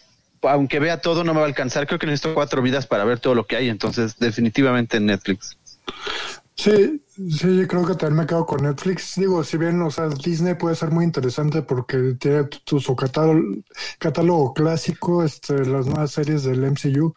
[0.42, 3.18] aunque vea todo no me va a alcanzar, creo que necesito cuatro vidas para ver
[3.18, 5.56] todo lo que hay, entonces definitivamente Netflix.
[6.54, 9.14] Sí, sí, yo creo que también me quedo con Netflix.
[9.14, 13.40] Digo, si bien, o sea, Disney puede ser muy interesante porque tiene tu, su catálogo,
[14.00, 17.14] catálogo clásico, este, las nuevas series del MCU.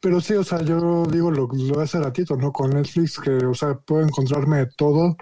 [0.00, 2.52] Pero sí, o sea, yo digo lo, lo hace ratito, ¿no?
[2.52, 5.16] Con Netflix, que, o sea, puedo encontrarme todo.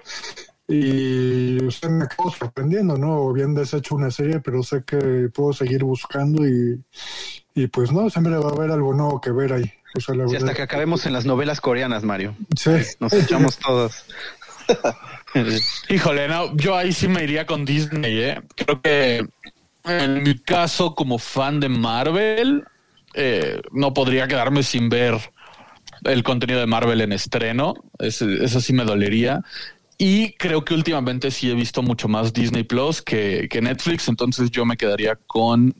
[0.75, 3.21] Y usted me acabo sorprendiendo, ¿no?
[3.27, 6.81] O bien deshecho una serie, pero sé que puedo seguir buscando y,
[7.55, 9.71] y pues no, siempre va a haber algo nuevo que ver ahí.
[9.95, 12.35] O sea, la Sí, hasta que acabemos en las novelas coreanas, Mario.
[12.59, 12.71] Sí.
[13.01, 14.07] Nos echamos todas.
[15.91, 18.43] Híjole, no, yo ahí sí me iría con Disney, ¿eh?
[18.57, 19.27] Creo que
[19.85, 22.65] en mi caso, como fan de Marvel,
[23.15, 25.19] eh, no podría quedarme sin ver
[26.05, 27.75] el contenido de Marvel en estreno.
[27.99, 29.43] Ese- eso sí me dolería.
[30.05, 34.51] Y creo que últimamente sí he visto mucho más Disney Plus que, que Netflix, entonces
[34.51, 35.73] yo me quedaría con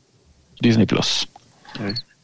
[0.61, 1.27] Disney Plus.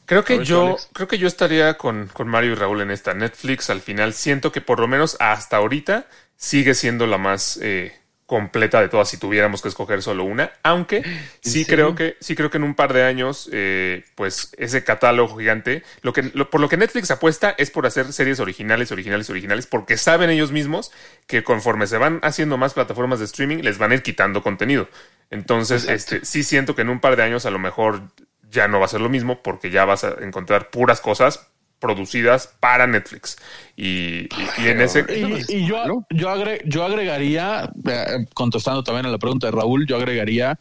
[0.06, 0.90] Creo que yo, Alex.
[0.94, 3.14] creo que yo estaría con, con Mario y Raúl en esta.
[3.14, 7.94] Netflix al final siento que por lo menos hasta ahorita sigue siendo la más eh,
[8.30, 10.54] completa de todas si tuviéramos que escoger solo una.
[10.64, 11.06] Aunque
[11.42, 11.66] sí serio?
[11.66, 15.84] creo que, sí creo que en un par de años, eh, pues ese catálogo gigante,
[16.04, 19.68] lo que, lo- por lo que Netflix apuesta es por hacer series originales, originales, originales,
[19.68, 20.92] porque saben ellos mismos
[21.28, 24.88] que conforme se van haciendo más plataformas de streaming, les van a ir quitando contenido.
[25.32, 28.04] Entonces, este, sí siento que en un par de años a lo mejor
[28.50, 31.50] ya no va a ser lo mismo porque ya vas a encontrar puras cosas
[31.80, 33.38] producidas para Netflix.
[33.76, 35.06] Y, y- y en ese...
[35.10, 39.86] Y, y yo, yo, agre- yo agregaría, eh, contestando también a la pregunta de Raúl,
[39.88, 40.60] yo agregaría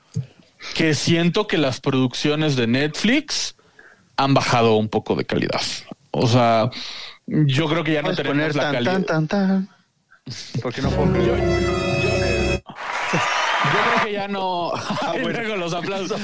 [0.74, 3.56] que siento que las producciones de Netflix
[4.16, 5.60] han bajado un poco de calidad.
[6.10, 6.70] O sea,
[7.26, 8.92] yo creo que ya no tenemos poner la tan, calidad.
[9.04, 9.68] tan, tan, tan.
[10.62, 12.62] Porque no puedo Yo, creer.
[12.62, 14.72] yo creo que ya no.
[15.06, 16.20] Ay, luego los aplausos.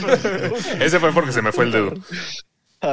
[0.81, 1.95] Ese fue porque se me fue el dedo.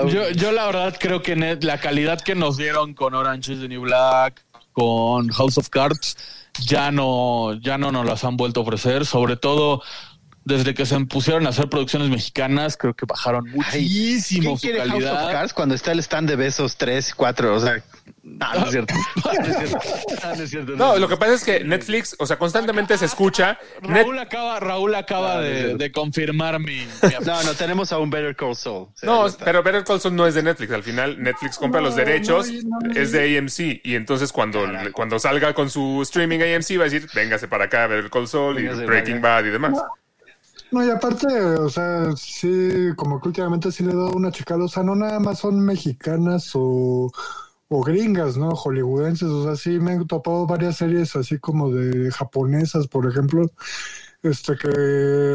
[0.07, 3.67] Yo, yo la verdad creo que la calidad que nos dieron con Orange is the
[3.67, 6.17] New Black, con House of Cards,
[6.65, 9.05] ya no, ya no nos las han vuelto a ofrecer.
[9.05, 9.81] Sobre todo
[10.43, 14.61] desde que se pusieron a hacer producciones mexicanas, creo que bajaron Ay, muchísimo ¿Quién su
[14.61, 15.31] quiere House of calidad.
[15.31, 17.55] Cards cuando está el stand de besos 3, 4?
[17.55, 17.83] O sea,
[18.23, 18.93] no, no es cierto.
[20.75, 23.57] No lo que pasa es que Netflix, o sea, constantemente se escucha.
[23.81, 25.41] Net- Raúl acaba, Raúl acaba No,
[25.77, 26.87] de, confirmar mi, mi
[27.25, 28.87] No, no, tenemos a un Better Call Saul.
[29.03, 30.71] No, pero Better Call Saul no es de Netflix.
[30.71, 32.49] Al final, Netflix compra los derechos,
[32.95, 33.81] es de AMC.
[33.83, 37.87] Y entonces, cuando, cuando salga con su streaming AMC, va a decir: Véngase para acá,
[37.87, 39.73] Better Call Saul y Véngase Breaking Bad y demás.
[40.71, 44.63] No, y aparte, o sea, sí, como que últimamente sí le he dado una checada,
[44.63, 47.11] o sea, no nada más son mexicanas o,
[47.67, 48.51] o gringas, ¿no?
[48.51, 53.51] Hollywoodenses, o sea, sí me he topado varias series así como de japonesas, por ejemplo,
[54.23, 54.69] este que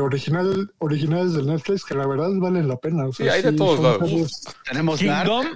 [0.00, 3.06] original, originales del Netflix, que la verdad valen la pena.
[3.06, 4.08] O sea, Sí, hay de todos lados.
[4.10, 5.28] series- Tenemos Dark.
[5.28, 5.46] Kingdom.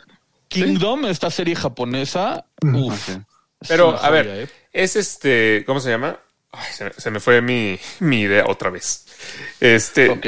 [0.49, 2.45] Kingdom, esta serie japonesa.
[2.63, 3.09] Uf.
[3.61, 4.49] Es Pero, a ver, ¿eh?
[4.73, 5.63] es este.
[5.65, 6.19] ¿Cómo se llama?
[6.53, 9.07] Ay, se, me- se me fue mi, mi idea otra vez.
[9.61, 10.09] Este.
[10.11, 10.27] Ok.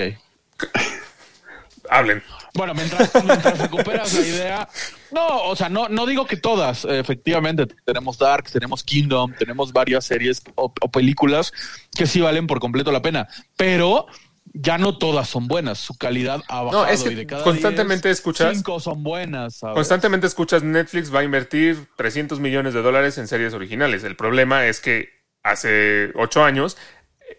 [1.89, 2.23] Hablen.
[2.55, 4.69] Bueno, mientras, mientras recuperas la idea.
[5.11, 6.85] No, o sea, no, no digo que todas.
[6.85, 11.53] Efectivamente, tenemos Dark, tenemos Kingdom, tenemos varias series o, o películas
[11.97, 13.27] que sí valen por completo la pena.
[13.57, 14.07] Pero
[14.53, 15.79] ya no todas son buenas.
[15.79, 19.03] Su calidad ha bajado No, es que y de cada constantemente 10, escuchas- Cinco son
[19.03, 19.57] buenas.
[19.57, 19.75] ¿sabes?
[19.75, 24.05] Constantemente escuchas Netflix va a invertir 300 millones de dólares en series originales.
[24.05, 25.09] El problema es que
[25.43, 26.77] hace ocho años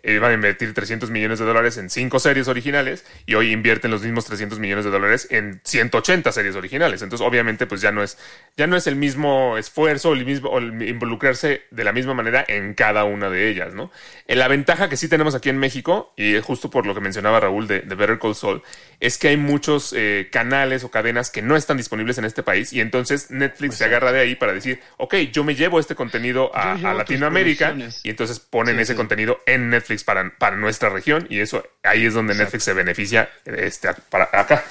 [0.03, 4.01] iban a invertir 300 millones de dólares en cinco series originales y hoy invierten los
[4.03, 7.01] mismos 300 millones de dólares en 180 series originales.
[7.01, 8.17] Entonces, obviamente, pues ya no es,
[8.57, 12.13] ya no es el mismo esfuerzo o el mismo o el involucrarse de la misma
[12.13, 13.91] manera en cada una de ellas, ¿no?
[14.27, 17.01] Eh, La ventaja que sí tenemos aquí en México, y es justo por lo que
[17.01, 18.61] mencionaba Raúl de, de Better Call Saul,
[18.99, 22.73] es que hay muchos eh, canales o cadenas que no están disponibles en este país
[22.73, 26.51] y entonces Netflix se agarra de ahí para decir, ok, yo me llevo este contenido
[26.55, 28.97] a, Latinoamérica y entonces ponen Sí, ese sí.
[28.97, 33.29] contenido en Netflix para, para nuestra región y eso ahí es donde Netflix se beneficia
[33.45, 34.63] este, para acá.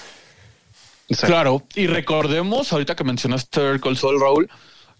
[1.08, 1.26] Exacto.
[1.32, 4.50] Claro, y recordemos, ahorita que mencionaste Call Saul, Raúl,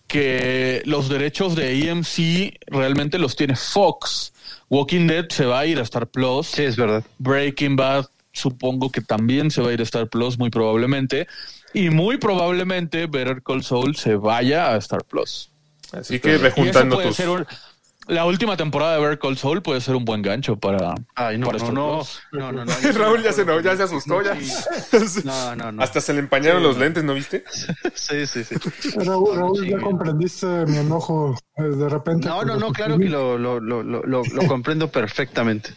[0.06, 4.32] que los derechos de AMC realmente los tiene Fox.
[4.68, 6.48] Walking Dead se va a ir a Star Plus.
[6.48, 7.02] Sí, es verdad.
[7.18, 11.26] Breaking Bad supongo que también se va a ir a Star Plus muy probablemente.
[11.74, 15.50] Y muy probablemente Better Call Saul se vaya a Star Plus.
[15.92, 17.16] Así que ve juntando tus...
[17.16, 17.46] ser un-
[18.08, 21.46] la última temporada de Better Call Saul puede ser un buen gancho para, Ay, no,
[21.46, 22.20] para no, no, Plus.
[22.32, 22.72] no, no, no.
[22.98, 24.34] Raúl ya se, no, ya se asustó, ya.
[25.24, 25.82] No, no, no.
[25.82, 27.44] Hasta se le empañaron los lentes, ¿no viste?
[27.94, 28.56] Sí, sí, sí.
[28.96, 32.28] Raúl, Raúl, ya comprendiste mi enojo eh, de repente.
[32.28, 35.70] No, no, no, claro que lo, lo, lo, lo, lo- comprendo perfectamente.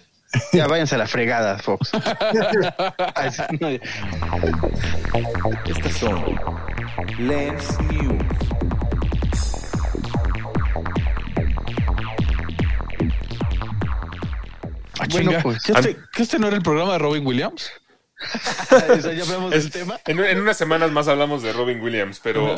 [0.51, 1.91] Ya váyanse a la fregada, Fox.
[5.65, 6.23] Estas son
[7.19, 8.23] Lens News.
[15.05, 15.63] Ah, Bueno, pues.
[15.63, 17.71] ¿Que este, este no era el programa de Robin Williams?
[18.71, 19.99] ya hablamos del Es- tema.
[20.05, 22.55] En, en unas semanas más hablamos de Robin Williams, pero,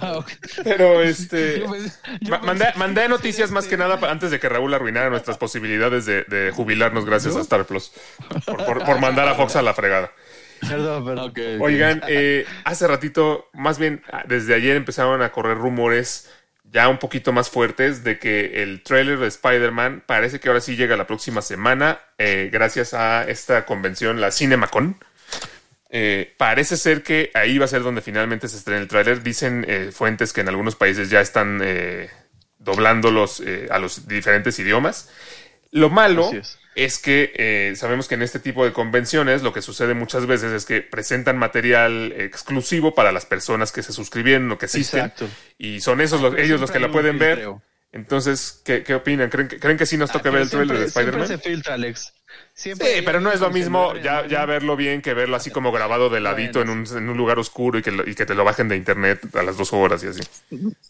[0.00, 0.30] Ah, ok.
[0.64, 1.60] pero este.
[1.60, 4.72] Yo pensé- yo ma- pensé mandé, noticias más que este- nada antes de que Raúl
[4.72, 7.92] arruinara nuestras posibilidades de, de jubilarnos gracias a Star Plus.
[8.46, 10.10] Por, por- por mandar a Fox a la fregada.
[10.66, 11.32] Perdón, perdón.
[11.60, 16.30] Oigan, eh, hace ratito, más bien ah, desde ayer empezaron a correr rumores
[16.74, 20.74] ya un poquito más fuertes de que el trailer de Spider-Man parece que ahora sí
[20.74, 24.96] llega la próxima semana, eh, gracias a esta convención, la CinemaCon.
[25.88, 29.22] Eh, parece ser que ahí va a ser donde finalmente se estrena el tráiler.
[29.22, 31.62] Dicen eh, fuentes que en algunos países ya están
[32.58, 35.12] doblándolos a los diferentes idiomas.
[35.70, 36.58] Lo malo es.
[36.74, 36.98] Es.
[36.98, 40.64] que eh, sabemos que en este tipo de convenciones lo que sucede muchas veces es
[40.64, 45.00] que presentan material exclusivo para las personas que se suscribieron o que asisten.
[45.06, 45.28] Exacto.
[45.58, 47.48] Y son esos los, ellos los que la pueden ver.
[47.92, 49.30] Entonces, ¿qué, qué opinan?
[49.30, 51.28] ¿Creen que, ¿Creen que sí nos toca Ah, ver el trailer de Spider-Man?
[51.28, 52.12] se filtra, Alex.
[52.52, 56.10] Siempre Sí, pero no es lo mismo ya, verlo bien que verlo así como grabado
[56.10, 58.42] de ladito en, un, en un lugar oscuro y que, lo- y que te lo
[58.42, 60.20] bajen de internet a las dos horas y así.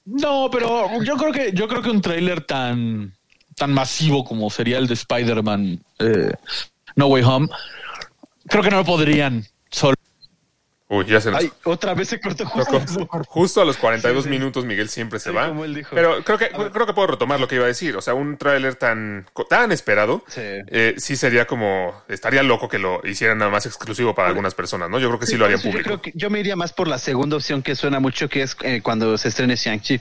[0.07, 3.13] No, pero yo creo que yo creo que un tráiler tan
[3.57, 6.33] tan masivo como sería el de Spider-Man eh,
[6.97, 7.49] No Way Home,
[8.49, 9.95] creo que no lo podrían solo.
[10.87, 11.41] Uy, ya se nos...
[11.41, 13.61] Ay, otra vez se cortó justo.
[13.63, 14.31] A los 42 Sí, sí.
[14.31, 15.49] minutos Miguel siempre se Sí, va.
[15.49, 15.91] como él dijo.
[15.95, 17.97] Pero creo que, creo que puedo retomar lo que iba a decir.
[17.97, 20.43] O sea, un tráiler tan, tan esperado, Sí.
[20.43, 24.91] eh, sí sería como, estaría loco que lo hicieran nada más exclusivo para algunas personas,
[24.91, 24.99] ¿no?
[25.01, 25.79] Yo creo que sí, lo harían público.
[25.79, 28.43] Yo, creo que yo me iría más por la segunda opción que suena mucho, que
[28.43, 30.01] es eh, cuando se estrene Shang-Chi.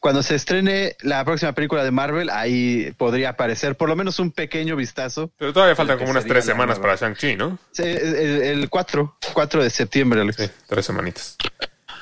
[0.00, 4.30] Cuando se estrene la próxima película de Marvel, ahí podría aparecer por lo menos un
[4.32, 5.30] pequeño vistazo.
[5.38, 7.58] Pero todavía faltan como unas tres semanas para Shang-Chi, ¿no?
[7.72, 10.36] Sí, El, el 4, 4 de septiembre, Alex.
[10.36, 11.36] Sí, tres semanitas.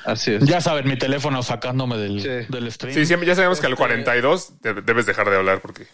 [0.03, 0.43] Así es.
[0.45, 2.51] Ya saben, mi teléfono sacándome del, Sí.
[2.51, 2.91] del stream.
[2.95, 5.85] Sí, siempre, ya sabemos que al Este- 42 de- debes dejar de hablar porque,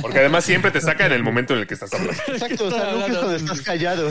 [0.00, 2.14] porque además siempre te saca en el momento en el que estás hablando.
[2.28, 4.10] Exacto, o sea, nunca es cuando estás callado.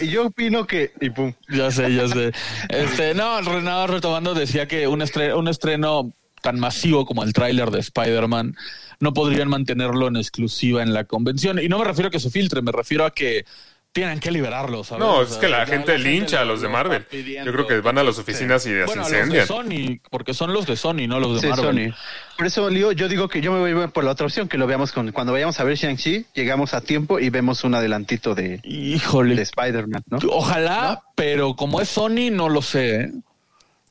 [0.00, 0.92] Y yo opino que.
[1.00, 1.32] Y pum.
[1.48, 2.30] Ya sé, ya sé.
[2.68, 6.12] Este, no, Renato retomando decía que un estreno, un estreno
[6.42, 8.54] tan masivo como el tráiler de Spider-Man
[9.00, 11.58] no podrían mantenerlo en exclusiva en la convención.
[11.58, 13.44] Y no me refiero a que se filtre, me refiero a que
[13.92, 15.04] tienen que liberarlo, ¿sabes?
[15.04, 17.04] No, O es sea, que la gente lincha a lo- los de Marvel.
[17.04, 17.50] pidiendo.
[17.50, 19.46] Yo creo que van a las oficinas y las Bueno, a los de incendian.
[19.46, 21.92] Sony, porque son los de Sony, no los de Sí, Marvel.
[21.92, 21.96] Sony.
[22.38, 24.66] Por eso, Leo, yo digo que yo me voy por la otra opción, que lo
[24.66, 28.60] veamos con, cuando vayamos a ver Shang-Chi, llegamos a tiempo y vemos un adelantito de,
[28.64, 29.34] Híjole.
[29.36, 30.18] de Spider-Man, ¿no?
[30.30, 32.94] Ojalá, pero como es Sony, no lo sé.
[33.02, 33.12] ¿eh?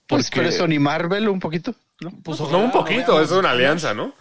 [0.07, 2.11] Pues, Porque- pero es Sony Marvel un poquito, ¿no?
[2.23, 4.13] Pues No, un poquito, es una alianza, ¿no?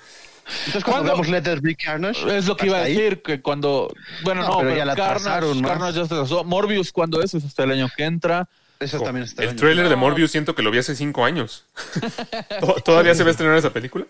[0.67, 1.15] Entonces, cuando
[1.63, 2.37] Be Carnage.
[2.37, 3.89] Es lo que iba a ahí, decir, que cuando...
[4.25, 5.63] Bueno, No, no, pero pero, ya la Carnage, pasaron.
[5.63, 6.45] Carnage ya se pasó.
[6.45, 7.35] Morbius, ¿cuándo es?
[7.35, 8.49] Es hasta el año que entra.
[8.81, 11.67] Eso también está El tráiler de Morbius siento que lo vi hace cinco años.
[12.61, 14.07] ¿To- ¿Todavía se va a estrenar esa película?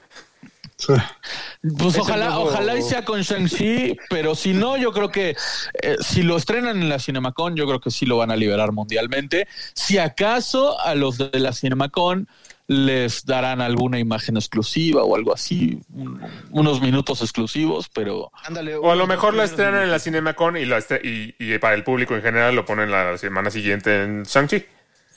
[1.76, 5.36] Pues ojalá, nuevo- ojalá y sea con Shang-Chi, pero si no, yo creo que
[5.82, 8.72] eh, si lo estrenan en la Cinemacon, yo creo que sí lo van a liberar
[8.72, 9.46] mundialmente.
[9.74, 12.28] Si acaso a los de la Cinemacon
[12.72, 16.20] les darán alguna imagen exclusiva o algo así, un-
[16.52, 19.98] unos minutos exclusivos, pero Ándale, O a lo mejor la primeros estrenan en la.
[19.98, 20.60] CinemaCon y,
[21.02, 24.64] y, y para el público en general lo ponen la semana siguiente en Shang-Chi.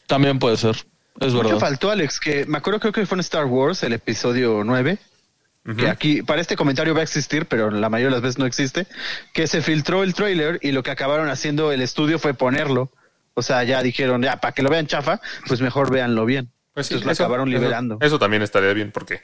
[0.07, 0.75] también puede ser.
[1.19, 1.59] Es Mucho verdad.
[1.59, 4.97] faltó, Alex, que me acuerdo creo que fue en Star Wars, el episodio 9,
[5.77, 8.47] que aquí, para este comentario va a existir, pero la mayoría de las veces no
[8.47, 8.87] existe,
[9.31, 12.89] que se filtró el trailer y lo que acabaron haciendo el estudio fue ponerlo.
[13.35, 16.49] O sea, ya dijeron, ya, para que lo vean chafa, pues mejor véanlo bien.
[16.74, 17.97] Pues sí, Entonces lo eso- acabaron eso- liberando.
[18.01, 19.21] Eso, también estaría bien porque,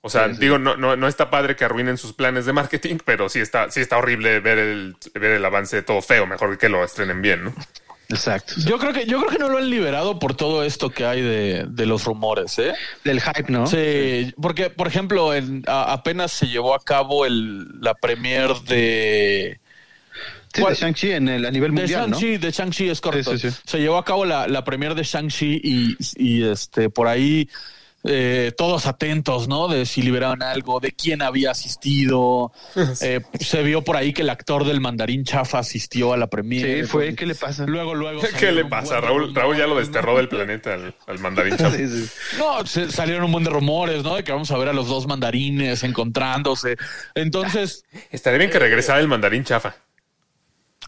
[0.00, 0.40] o sea, Sí, sí.
[0.40, 3.70] digo, no, no, no está padre que arruinen sus planes de marketing, pero sí está,
[3.70, 6.26] sí está horrible ver el, ver el avance todo feo.
[6.26, 7.54] Mejor que lo estrenen bien, ¿no?
[8.08, 8.54] Exacto.
[8.58, 11.20] Yo creo que yo creo que no lo han liberado por todo esto que hay
[11.22, 12.72] de, de los rumores, ¿eh?
[13.02, 13.66] Del hype, ¿no?
[13.66, 19.58] Sí, porque por ejemplo, en, a- apenas se llevó a cabo el, la premier de
[20.56, 20.74] Sí, ¿Cuál?
[20.74, 22.18] de Shang-Chi en el, a nivel de mundial, ¿no?
[22.18, 23.32] Shang-Chi, de Shang-Chi es correcto.
[23.32, 23.60] Sí, sí, sí.
[23.64, 27.48] Se llevó a cabo la, la premier de Shang-Chi y, y este por ahí
[28.08, 29.66] eh, todos atentos, ¿no?
[29.66, 32.52] De si liberaban algo, de quién había asistido.
[33.00, 36.82] Eh, se vio por ahí que el actor del mandarín chafa asistió a la premier.
[36.84, 37.64] Sí, fue, ¿qué le pasa?
[37.66, 38.22] Luego, luego.
[38.38, 39.00] ¿Qué le pasa?
[39.00, 40.18] buen de Raúl, Raúl ya lo desterró ¿no?
[40.18, 41.56] del planeta al, al mandarín.
[41.76, 42.08] Sí, sí.
[42.38, 44.14] No, se- salieron un montón de rumores, ¿no?
[44.14, 46.76] De que vamos a ver a los dos mandarines encontrándose.
[47.14, 49.74] Entonces, Estaría bien que regresara el mandarín chafa.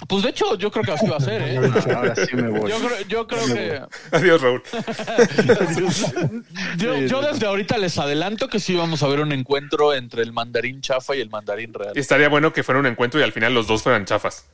[0.07, 1.57] Pues de hecho, yo creo que así va a ser, ¿eh?
[1.95, 2.71] Ahora sí me voy.
[2.71, 3.83] Yo creo, yo creo que.
[4.13, 4.63] Adiós, Raúl.
[6.77, 10.33] Yo, yo desde ahorita les adelanto que sí vamos a ver un encuentro entre el
[10.33, 11.93] mandarín chafa y el mandarín real.
[11.95, 14.47] Y estaría bueno que fuera un encuentro y al final los dos fueran chafas.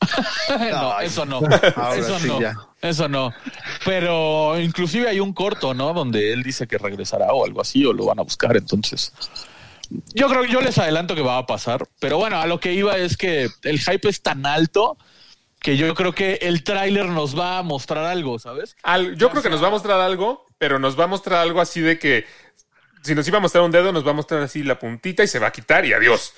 [0.48, 1.40] no, eso no.
[1.76, 2.40] Ahora eso sí, no.
[2.40, 2.54] ya.
[2.80, 3.32] Eso no.
[3.84, 5.92] Pero inclusive hay un corto, ¿no?
[5.92, 8.56] Donde él dice que regresará o algo así, o lo van a buscar.
[8.56, 9.12] Entonces,
[10.14, 11.86] yo creo que yo les adelanto que va a pasar.
[12.00, 14.96] Pero bueno, a lo que iba es que el hype es tan alto
[15.60, 18.76] que yo creo que el tráiler nos va a mostrar algo, ¿sabes?
[18.82, 21.60] Al- yo creo que nos va a mostrar algo, pero nos va a mostrar algo
[21.60, 22.26] así de que
[23.02, 25.28] si nos iba a mostrar un dedo, nos va a mostrar así la puntita y
[25.28, 26.32] se va a quitar y adiós.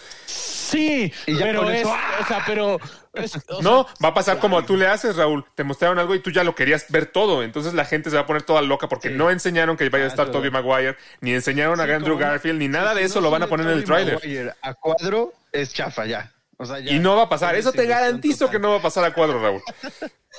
[0.70, 1.90] Sí, Y ya pero con es, eso-
[2.20, 2.78] o sea, pero
[3.14, 5.44] es- o No, sea, va a pasar como tú le haces, Raúl.
[5.54, 7.42] Te mostraron algo y tú ya lo querías ver todo.
[7.42, 10.08] Entonces la gente se va a poner toda loca porque no enseñaron que vaya a
[10.08, 10.38] estar Claro.
[10.38, 13.46] Tobey Maguire, ni enseñaron a Andrew Garfield, ni nada de eso no lo van a
[13.48, 14.54] poner en el tráiler.
[14.62, 16.32] A cuadro es chafa ya.
[16.56, 17.54] O sea, ya- Y no va a pasar.
[17.54, 19.62] es Eso te garantizo que no va a pasar a cuadro, Raúl.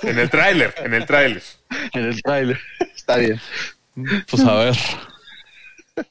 [0.03, 1.43] En el tráiler, en el tráiler.
[1.93, 2.59] En el tráiler.
[2.95, 3.41] Está bien.
[4.29, 4.77] pues a ver.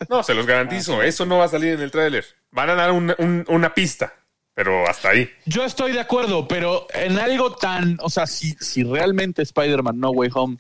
[0.09, 1.03] No, se los garantizo.
[1.03, 2.25] Eso no va a salir en el tráiler.
[2.51, 4.13] Van a dar un- un- una pista,
[4.55, 5.31] pero hasta ahí.
[5.47, 10.11] Yo estoy de acuerdo, pero en algo tan, o sea, si, si realmente Spider-Man No
[10.11, 10.57] Way Home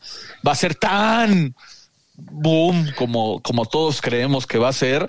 [0.46, 1.54] va a ser tan
[2.16, 5.08] boom como, como todos creemos que va a ser,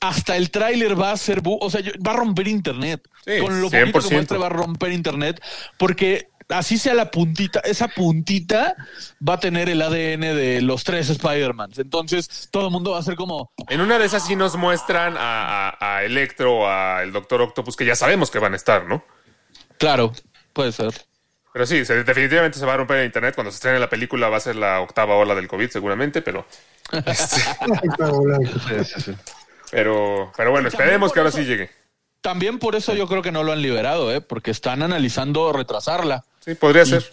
[0.00, 3.02] hasta el tráiler va a ser o sea, va a romper internet.
[3.24, 4.12] Sí, Con lo poquito que 100%.
[4.12, 5.40] muestre va a romper internet,
[5.78, 8.76] porque así sea la puntita, esa puntita
[9.26, 11.78] va a tener el ADN de los tres Spider-Mans.
[11.78, 15.16] Entonces, todo el mundo va a ser como, En una de esas sí nos muestran
[15.16, 18.56] a, a, a Electro o a el Doctor Octopus, que ya sabemos que van a
[18.56, 19.04] estar, ¿no?
[19.78, 20.12] claro,
[20.52, 20.92] puede ser.
[21.52, 23.34] Pero sí, se- definitivamente se va a romper el internet.
[23.34, 26.46] Cuando se estrene la película va a ser la octava ola del COVID, seguramente, pero,
[27.14, 27.40] sí.
[29.70, 31.70] pero, pero bueno, esperemos que ahora sí llegue.
[32.20, 34.20] También por eso yo creo que no lo han liberado, ¿eh?
[34.20, 36.24] porque están analizando retrasarla.
[36.44, 37.04] Sí, podría ser.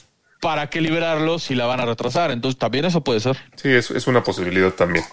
[0.42, 2.32] ¿Para qué liberarlo si la van a retrasar?
[2.32, 3.38] Entonces también eso puede ser.
[3.56, 5.04] Sí, es, es una posibilidad también.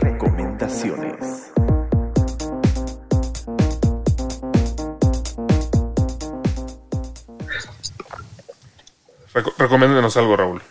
[0.00, 1.52] Recomendaciones.
[9.32, 10.62] Reco- recomiéndenos algo, Raúl.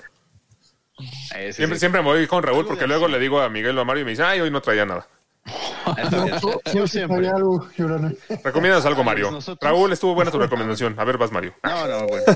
[1.36, 1.80] Eh, Siempre, sí.
[1.82, 4.06] siempre me voy con Raúl porque luego le digo a Miguel o a Mario y
[4.06, 5.08] me dice, ay, hoy no traía nada.
[5.46, 6.39] Está bien.
[6.41, 6.88] Yo Yo siempre.
[6.88, 7.28] siempre.
[7.30, 8.16] algo, Yorane.
[8.44, 9.32] Recomiéndanos algo, Mario.
[9.32, 10.96] Nosotros- Raúl, estuvo buena tu recomendación.
[10.98, 11.54] A ver, vas, Mario.
[11.64, 12.24] No, no, bueno.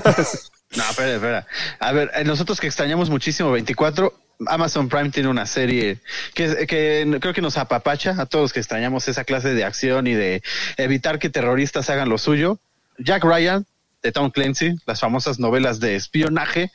[0.76, 1.46] No, espera, espera.
[1.80, 4.12] A ver, eh, nosotros que extrañamos muchísimo 24,
[4.48, 5.98] Amazon Prime tiene una serie
[6.34, 10.12] que, que creo que nos apapacha a todos que extrañamos esa clase de acción y
[10.14, 10.42] de
[10.76, 12.58] evitar que terroristas hagan lo suyo.
[12.98, 13.64] Jack Ryan,
[14.02, 16.70] de Tom Clancy, las famosas novelas de espionaje,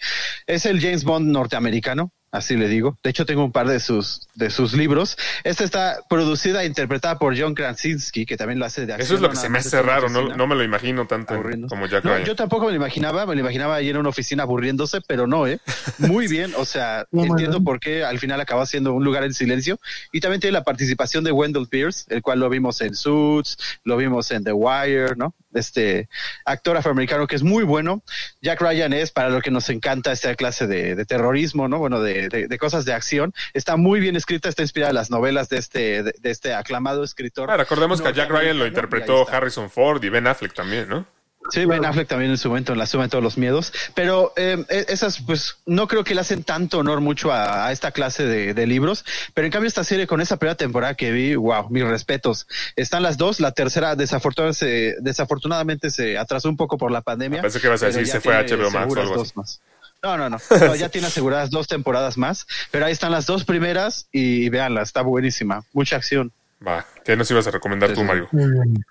[0.47, 2.11] es el James Bond norteamericano.
[2.33, 2.97] Así le digo.
[3.03, 5.17] De hecho, tengo un par de sus, de sus libros.
[5.43, 9.05] Esta está producida e interpretada por John Krasinski, que también lo hace de acción.
[9.05, 10.09] Eso es lo que no se me hace raro.
[10.09, 11.67] No, no me lo imagino tanto aburriendo.
[11.67, 12.25] como Jack No, Ryan.
[12.25, 15.45] yo tampoco me lo imaginaba, me lo imaginaba ahí en una oficina aburriéndose, pero no,
[15.45, 15.59] ¿eh?
[15.99, 19.33] Muy bien, o sea, No, entiendo por qué al final acabó siendo un lugar en
[19.35, 19.77] silencio.
[20.11, 23.95] Y también tiene la participación de Wendell Pierce, el cual lo vimos en Suits, lo
[23.95, 25.35] vimos en The Wire, ¿no?
[25.53, 26.09] Este
[26.45, 28.03] actor afroamericano que es muy bueno.
[28.41, 31.79] Jack Ryan es, para lo que nos encanta esta clase de, de terrorismo, ¿no?
[31.79, 33.33] Bueno, de, de- de cosas de acción.
[33.53, 37.49] Está muy bien escrita, está inspirada en las novelas de este, de, este aclamado escritor.
[37.51, 39.27] Ah, recordemos que a Jack Ryan lo interpretó.
[39.29, 41.05] Harrison Ford y Ben Affleck también, ¿no?
[41.51, 44.33] Sí, Ben Affleck también en su momento en la suma de todos los miedos, pero
[44.37, 47.91] eh, e- esas pues no creo que le hacen tanto honor mucho a, a esta
[47.91, 51.35] clase de, de libros, pero en cambio esta serie con esa primera temporada que vi,
[51.35, 52.47] wow, mis respetos.
[52.75, 57.41] Están las dos, la tercera desafortunadamente se, desafortunadamente se atrasó un poco por la pandemia.
[57.41, 59.31] Pensé que ibas a decir se fue a HBO Max o algo así.
[59.35, 59.61] más.
[60.01, 63.45] No, no, no, no, ya tiene aseguradas dos temporadas más, pero ahí están las dos
[63.45, 66.31] primeras y, véanla, está buenísima, mucha acción.
[66.65, 68.07] Va, ¿qué nos ibas a recomendar Sí, tú, sí.
[68.07, 68.27] Mario?
[68.31, 68.85] Muy bien.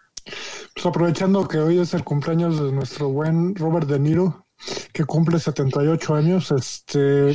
[0.74, 4.46] Pues aprovechando que hoy es el cumpleaños de nuestro buen Robert De Niro,
[4.92, 7.32] que cumple 78 años, este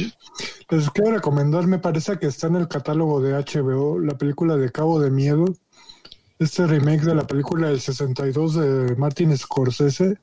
[0.69, 4.71] les quiero recomendar, me parece que está en el catálogo de HBO, la película de
[4.71, 5.45] Cabo de Miedo,
[6.39, 10.19] este remake de la película del 62 de Martin Scorsese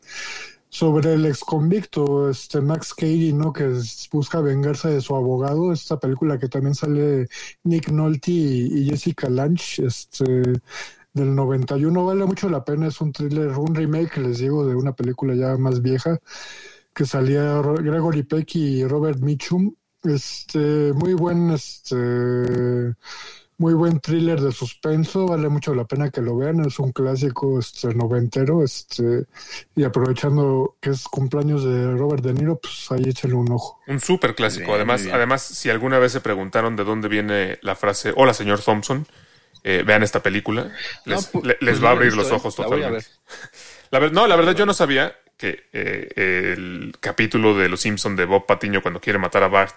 [0.68, 3.52] sobre el ex convicto este Max Cady, ¿no?
[3.52, 7.28] Que busca vengarse de su abogado, esta película que también sale
[7.62, 10.60] Nick Nolte y, y Jessica Lange, este
[11.14, 14.92] del 91, vale mucho la pena, es un thriller, un remake, les digo, de una
[14.92, 16.18] película ya más vieja,
[16.92, 22.94] que salía Gregory Peck y Robert Mitchum, este, muy buen, este,
[23.58, 27.60] muy buen thriller de suspenso, vale mucho la pena que lo vean, es un clásico,
[27.60, 29.26] este, noventero, este,
[29.76, 33.78] y aprovechando que es cumpleaños de Robert De Niro, pues ahí échale un ojo.
[33.86, 34.74] Un súper clásico.
[34.74, 39.06] Además, además, si alguna vez se preguntaron de dónde viene la frase Hola, señor Thompson,
[39.64, 40.70] eh, vean esta película.
[41.04, 42.36] Les, pu- le- les pues va a abrir los visto, ¿eh?
[42.36, 43.06] ojos totalmente.
[43.90, 48.16] La ver- no, la verdad yo no sabía que eh, el capítulo de Los Simpson
[48.16, 49.76] de Bob Patiño cuando quiere matar a Bart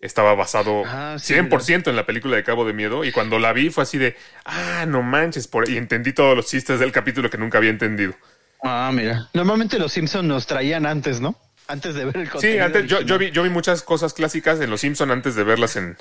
[0.00, 3.52] estaba basado Ah, sí, 100% en la película de Cabo de Miedo y cuando la
[3.54, 5.68] vi fue así de, ah, no manches, por...
[5.68, 8.14] y entendí todos los chistes del capítulo que nunca había entendido.
[8.62, 9.28] Ah, mira.
[9.32, 11.38] Normalmente los Simpsons nos traían antes, ¿no?
[11.66, 14.68] Antes de ver el Sí, contenido antes yo, vi, yo vi muchas cosas clásicas en
[14.70, 15.96] Los Simpson antes de verlas en,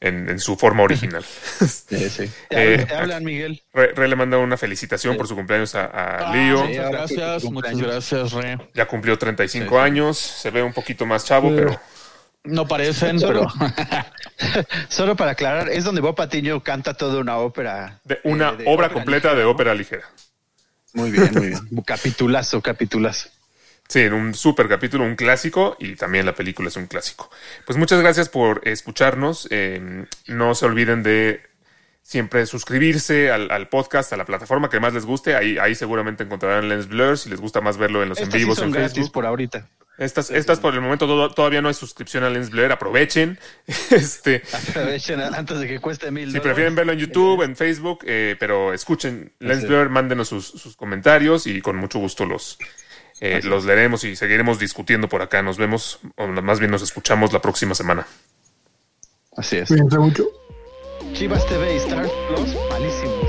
[0.00, 1.24] en, en su forma original.
[1.60, 2.30] Sí, sí.
[2.50, 3.62] Eh, hablan, te hablan, Miguel.
[3.74, 6.64] Re, Re le manda una felicitación por su cumpleaños a, a Ah, Leo.
[6.66, 6.74] sí.
[6.74, 8.58] gracias, muchas gracias, Re.
[8.74, 9.76] Ya cumplió 35 Sí, sí.
[9.76, 11.54] años, se ve un poquito más chavo, Sí.
[11.56, 11.80] pero
[12.44, 13.72] No parecen, pero Solo,
[14.88, 17.98] solo para aclarar, es donde Bob Patiño canta toda una ópera.
[18.04, 20.04] de una eh, de obra ópera completa ligera, de ópera ligera.
[20.94, 21.60] Muy bien, muy bien.
[21.86, 23.28] capitulazo, capitulazo.
[23.90, 27.28] Sí, en un super capítulo, un clásico y también la película es un clásico.
[27.66, 29.48] Pues muchas gracias por escucharnos.
[29.50, 31.40] eh, no se olviden de
[32.02, 35.34] siempre suscribirse al, al podcast, a la plataforma que más les guste.
[35.34, 38.34] Ahí, ahí seguramente encontrarán Lens Blur si les gusta más verlo en los en Estas
[38.34, 39.12] sí vivos son en gratis Facebook.
[39.12, 39.66] por ahorita.
[39.98, 42.70] Estas, estas por el momento todo- todavía no hay suscripción a Lens Blur.
[42.70, 43.38] Aprovechen.
[43.90, 46.42] Este, Aprovechen antes de que cueste mil Si dólares.
[46.42, 49.66] prefieren verlo en YouTube, en Facebook, eh, pero escuchen Lens.
[49.66, 52.56] Blur, mándenos sus, sus comentarios y con mucho gusto los,
[53.20, 55.42] eh, los leeremos y seguiremos discutiendo por acá.
[55.42, 58.06] Nos vemos, o más bien nos escuchamos la próxima semana.
[59.36, 59.68] Así es.
[59.68, 60.24] Cuídense mucho.
[61.12, 63.19] Chivas TV y Star Plus, malísimos.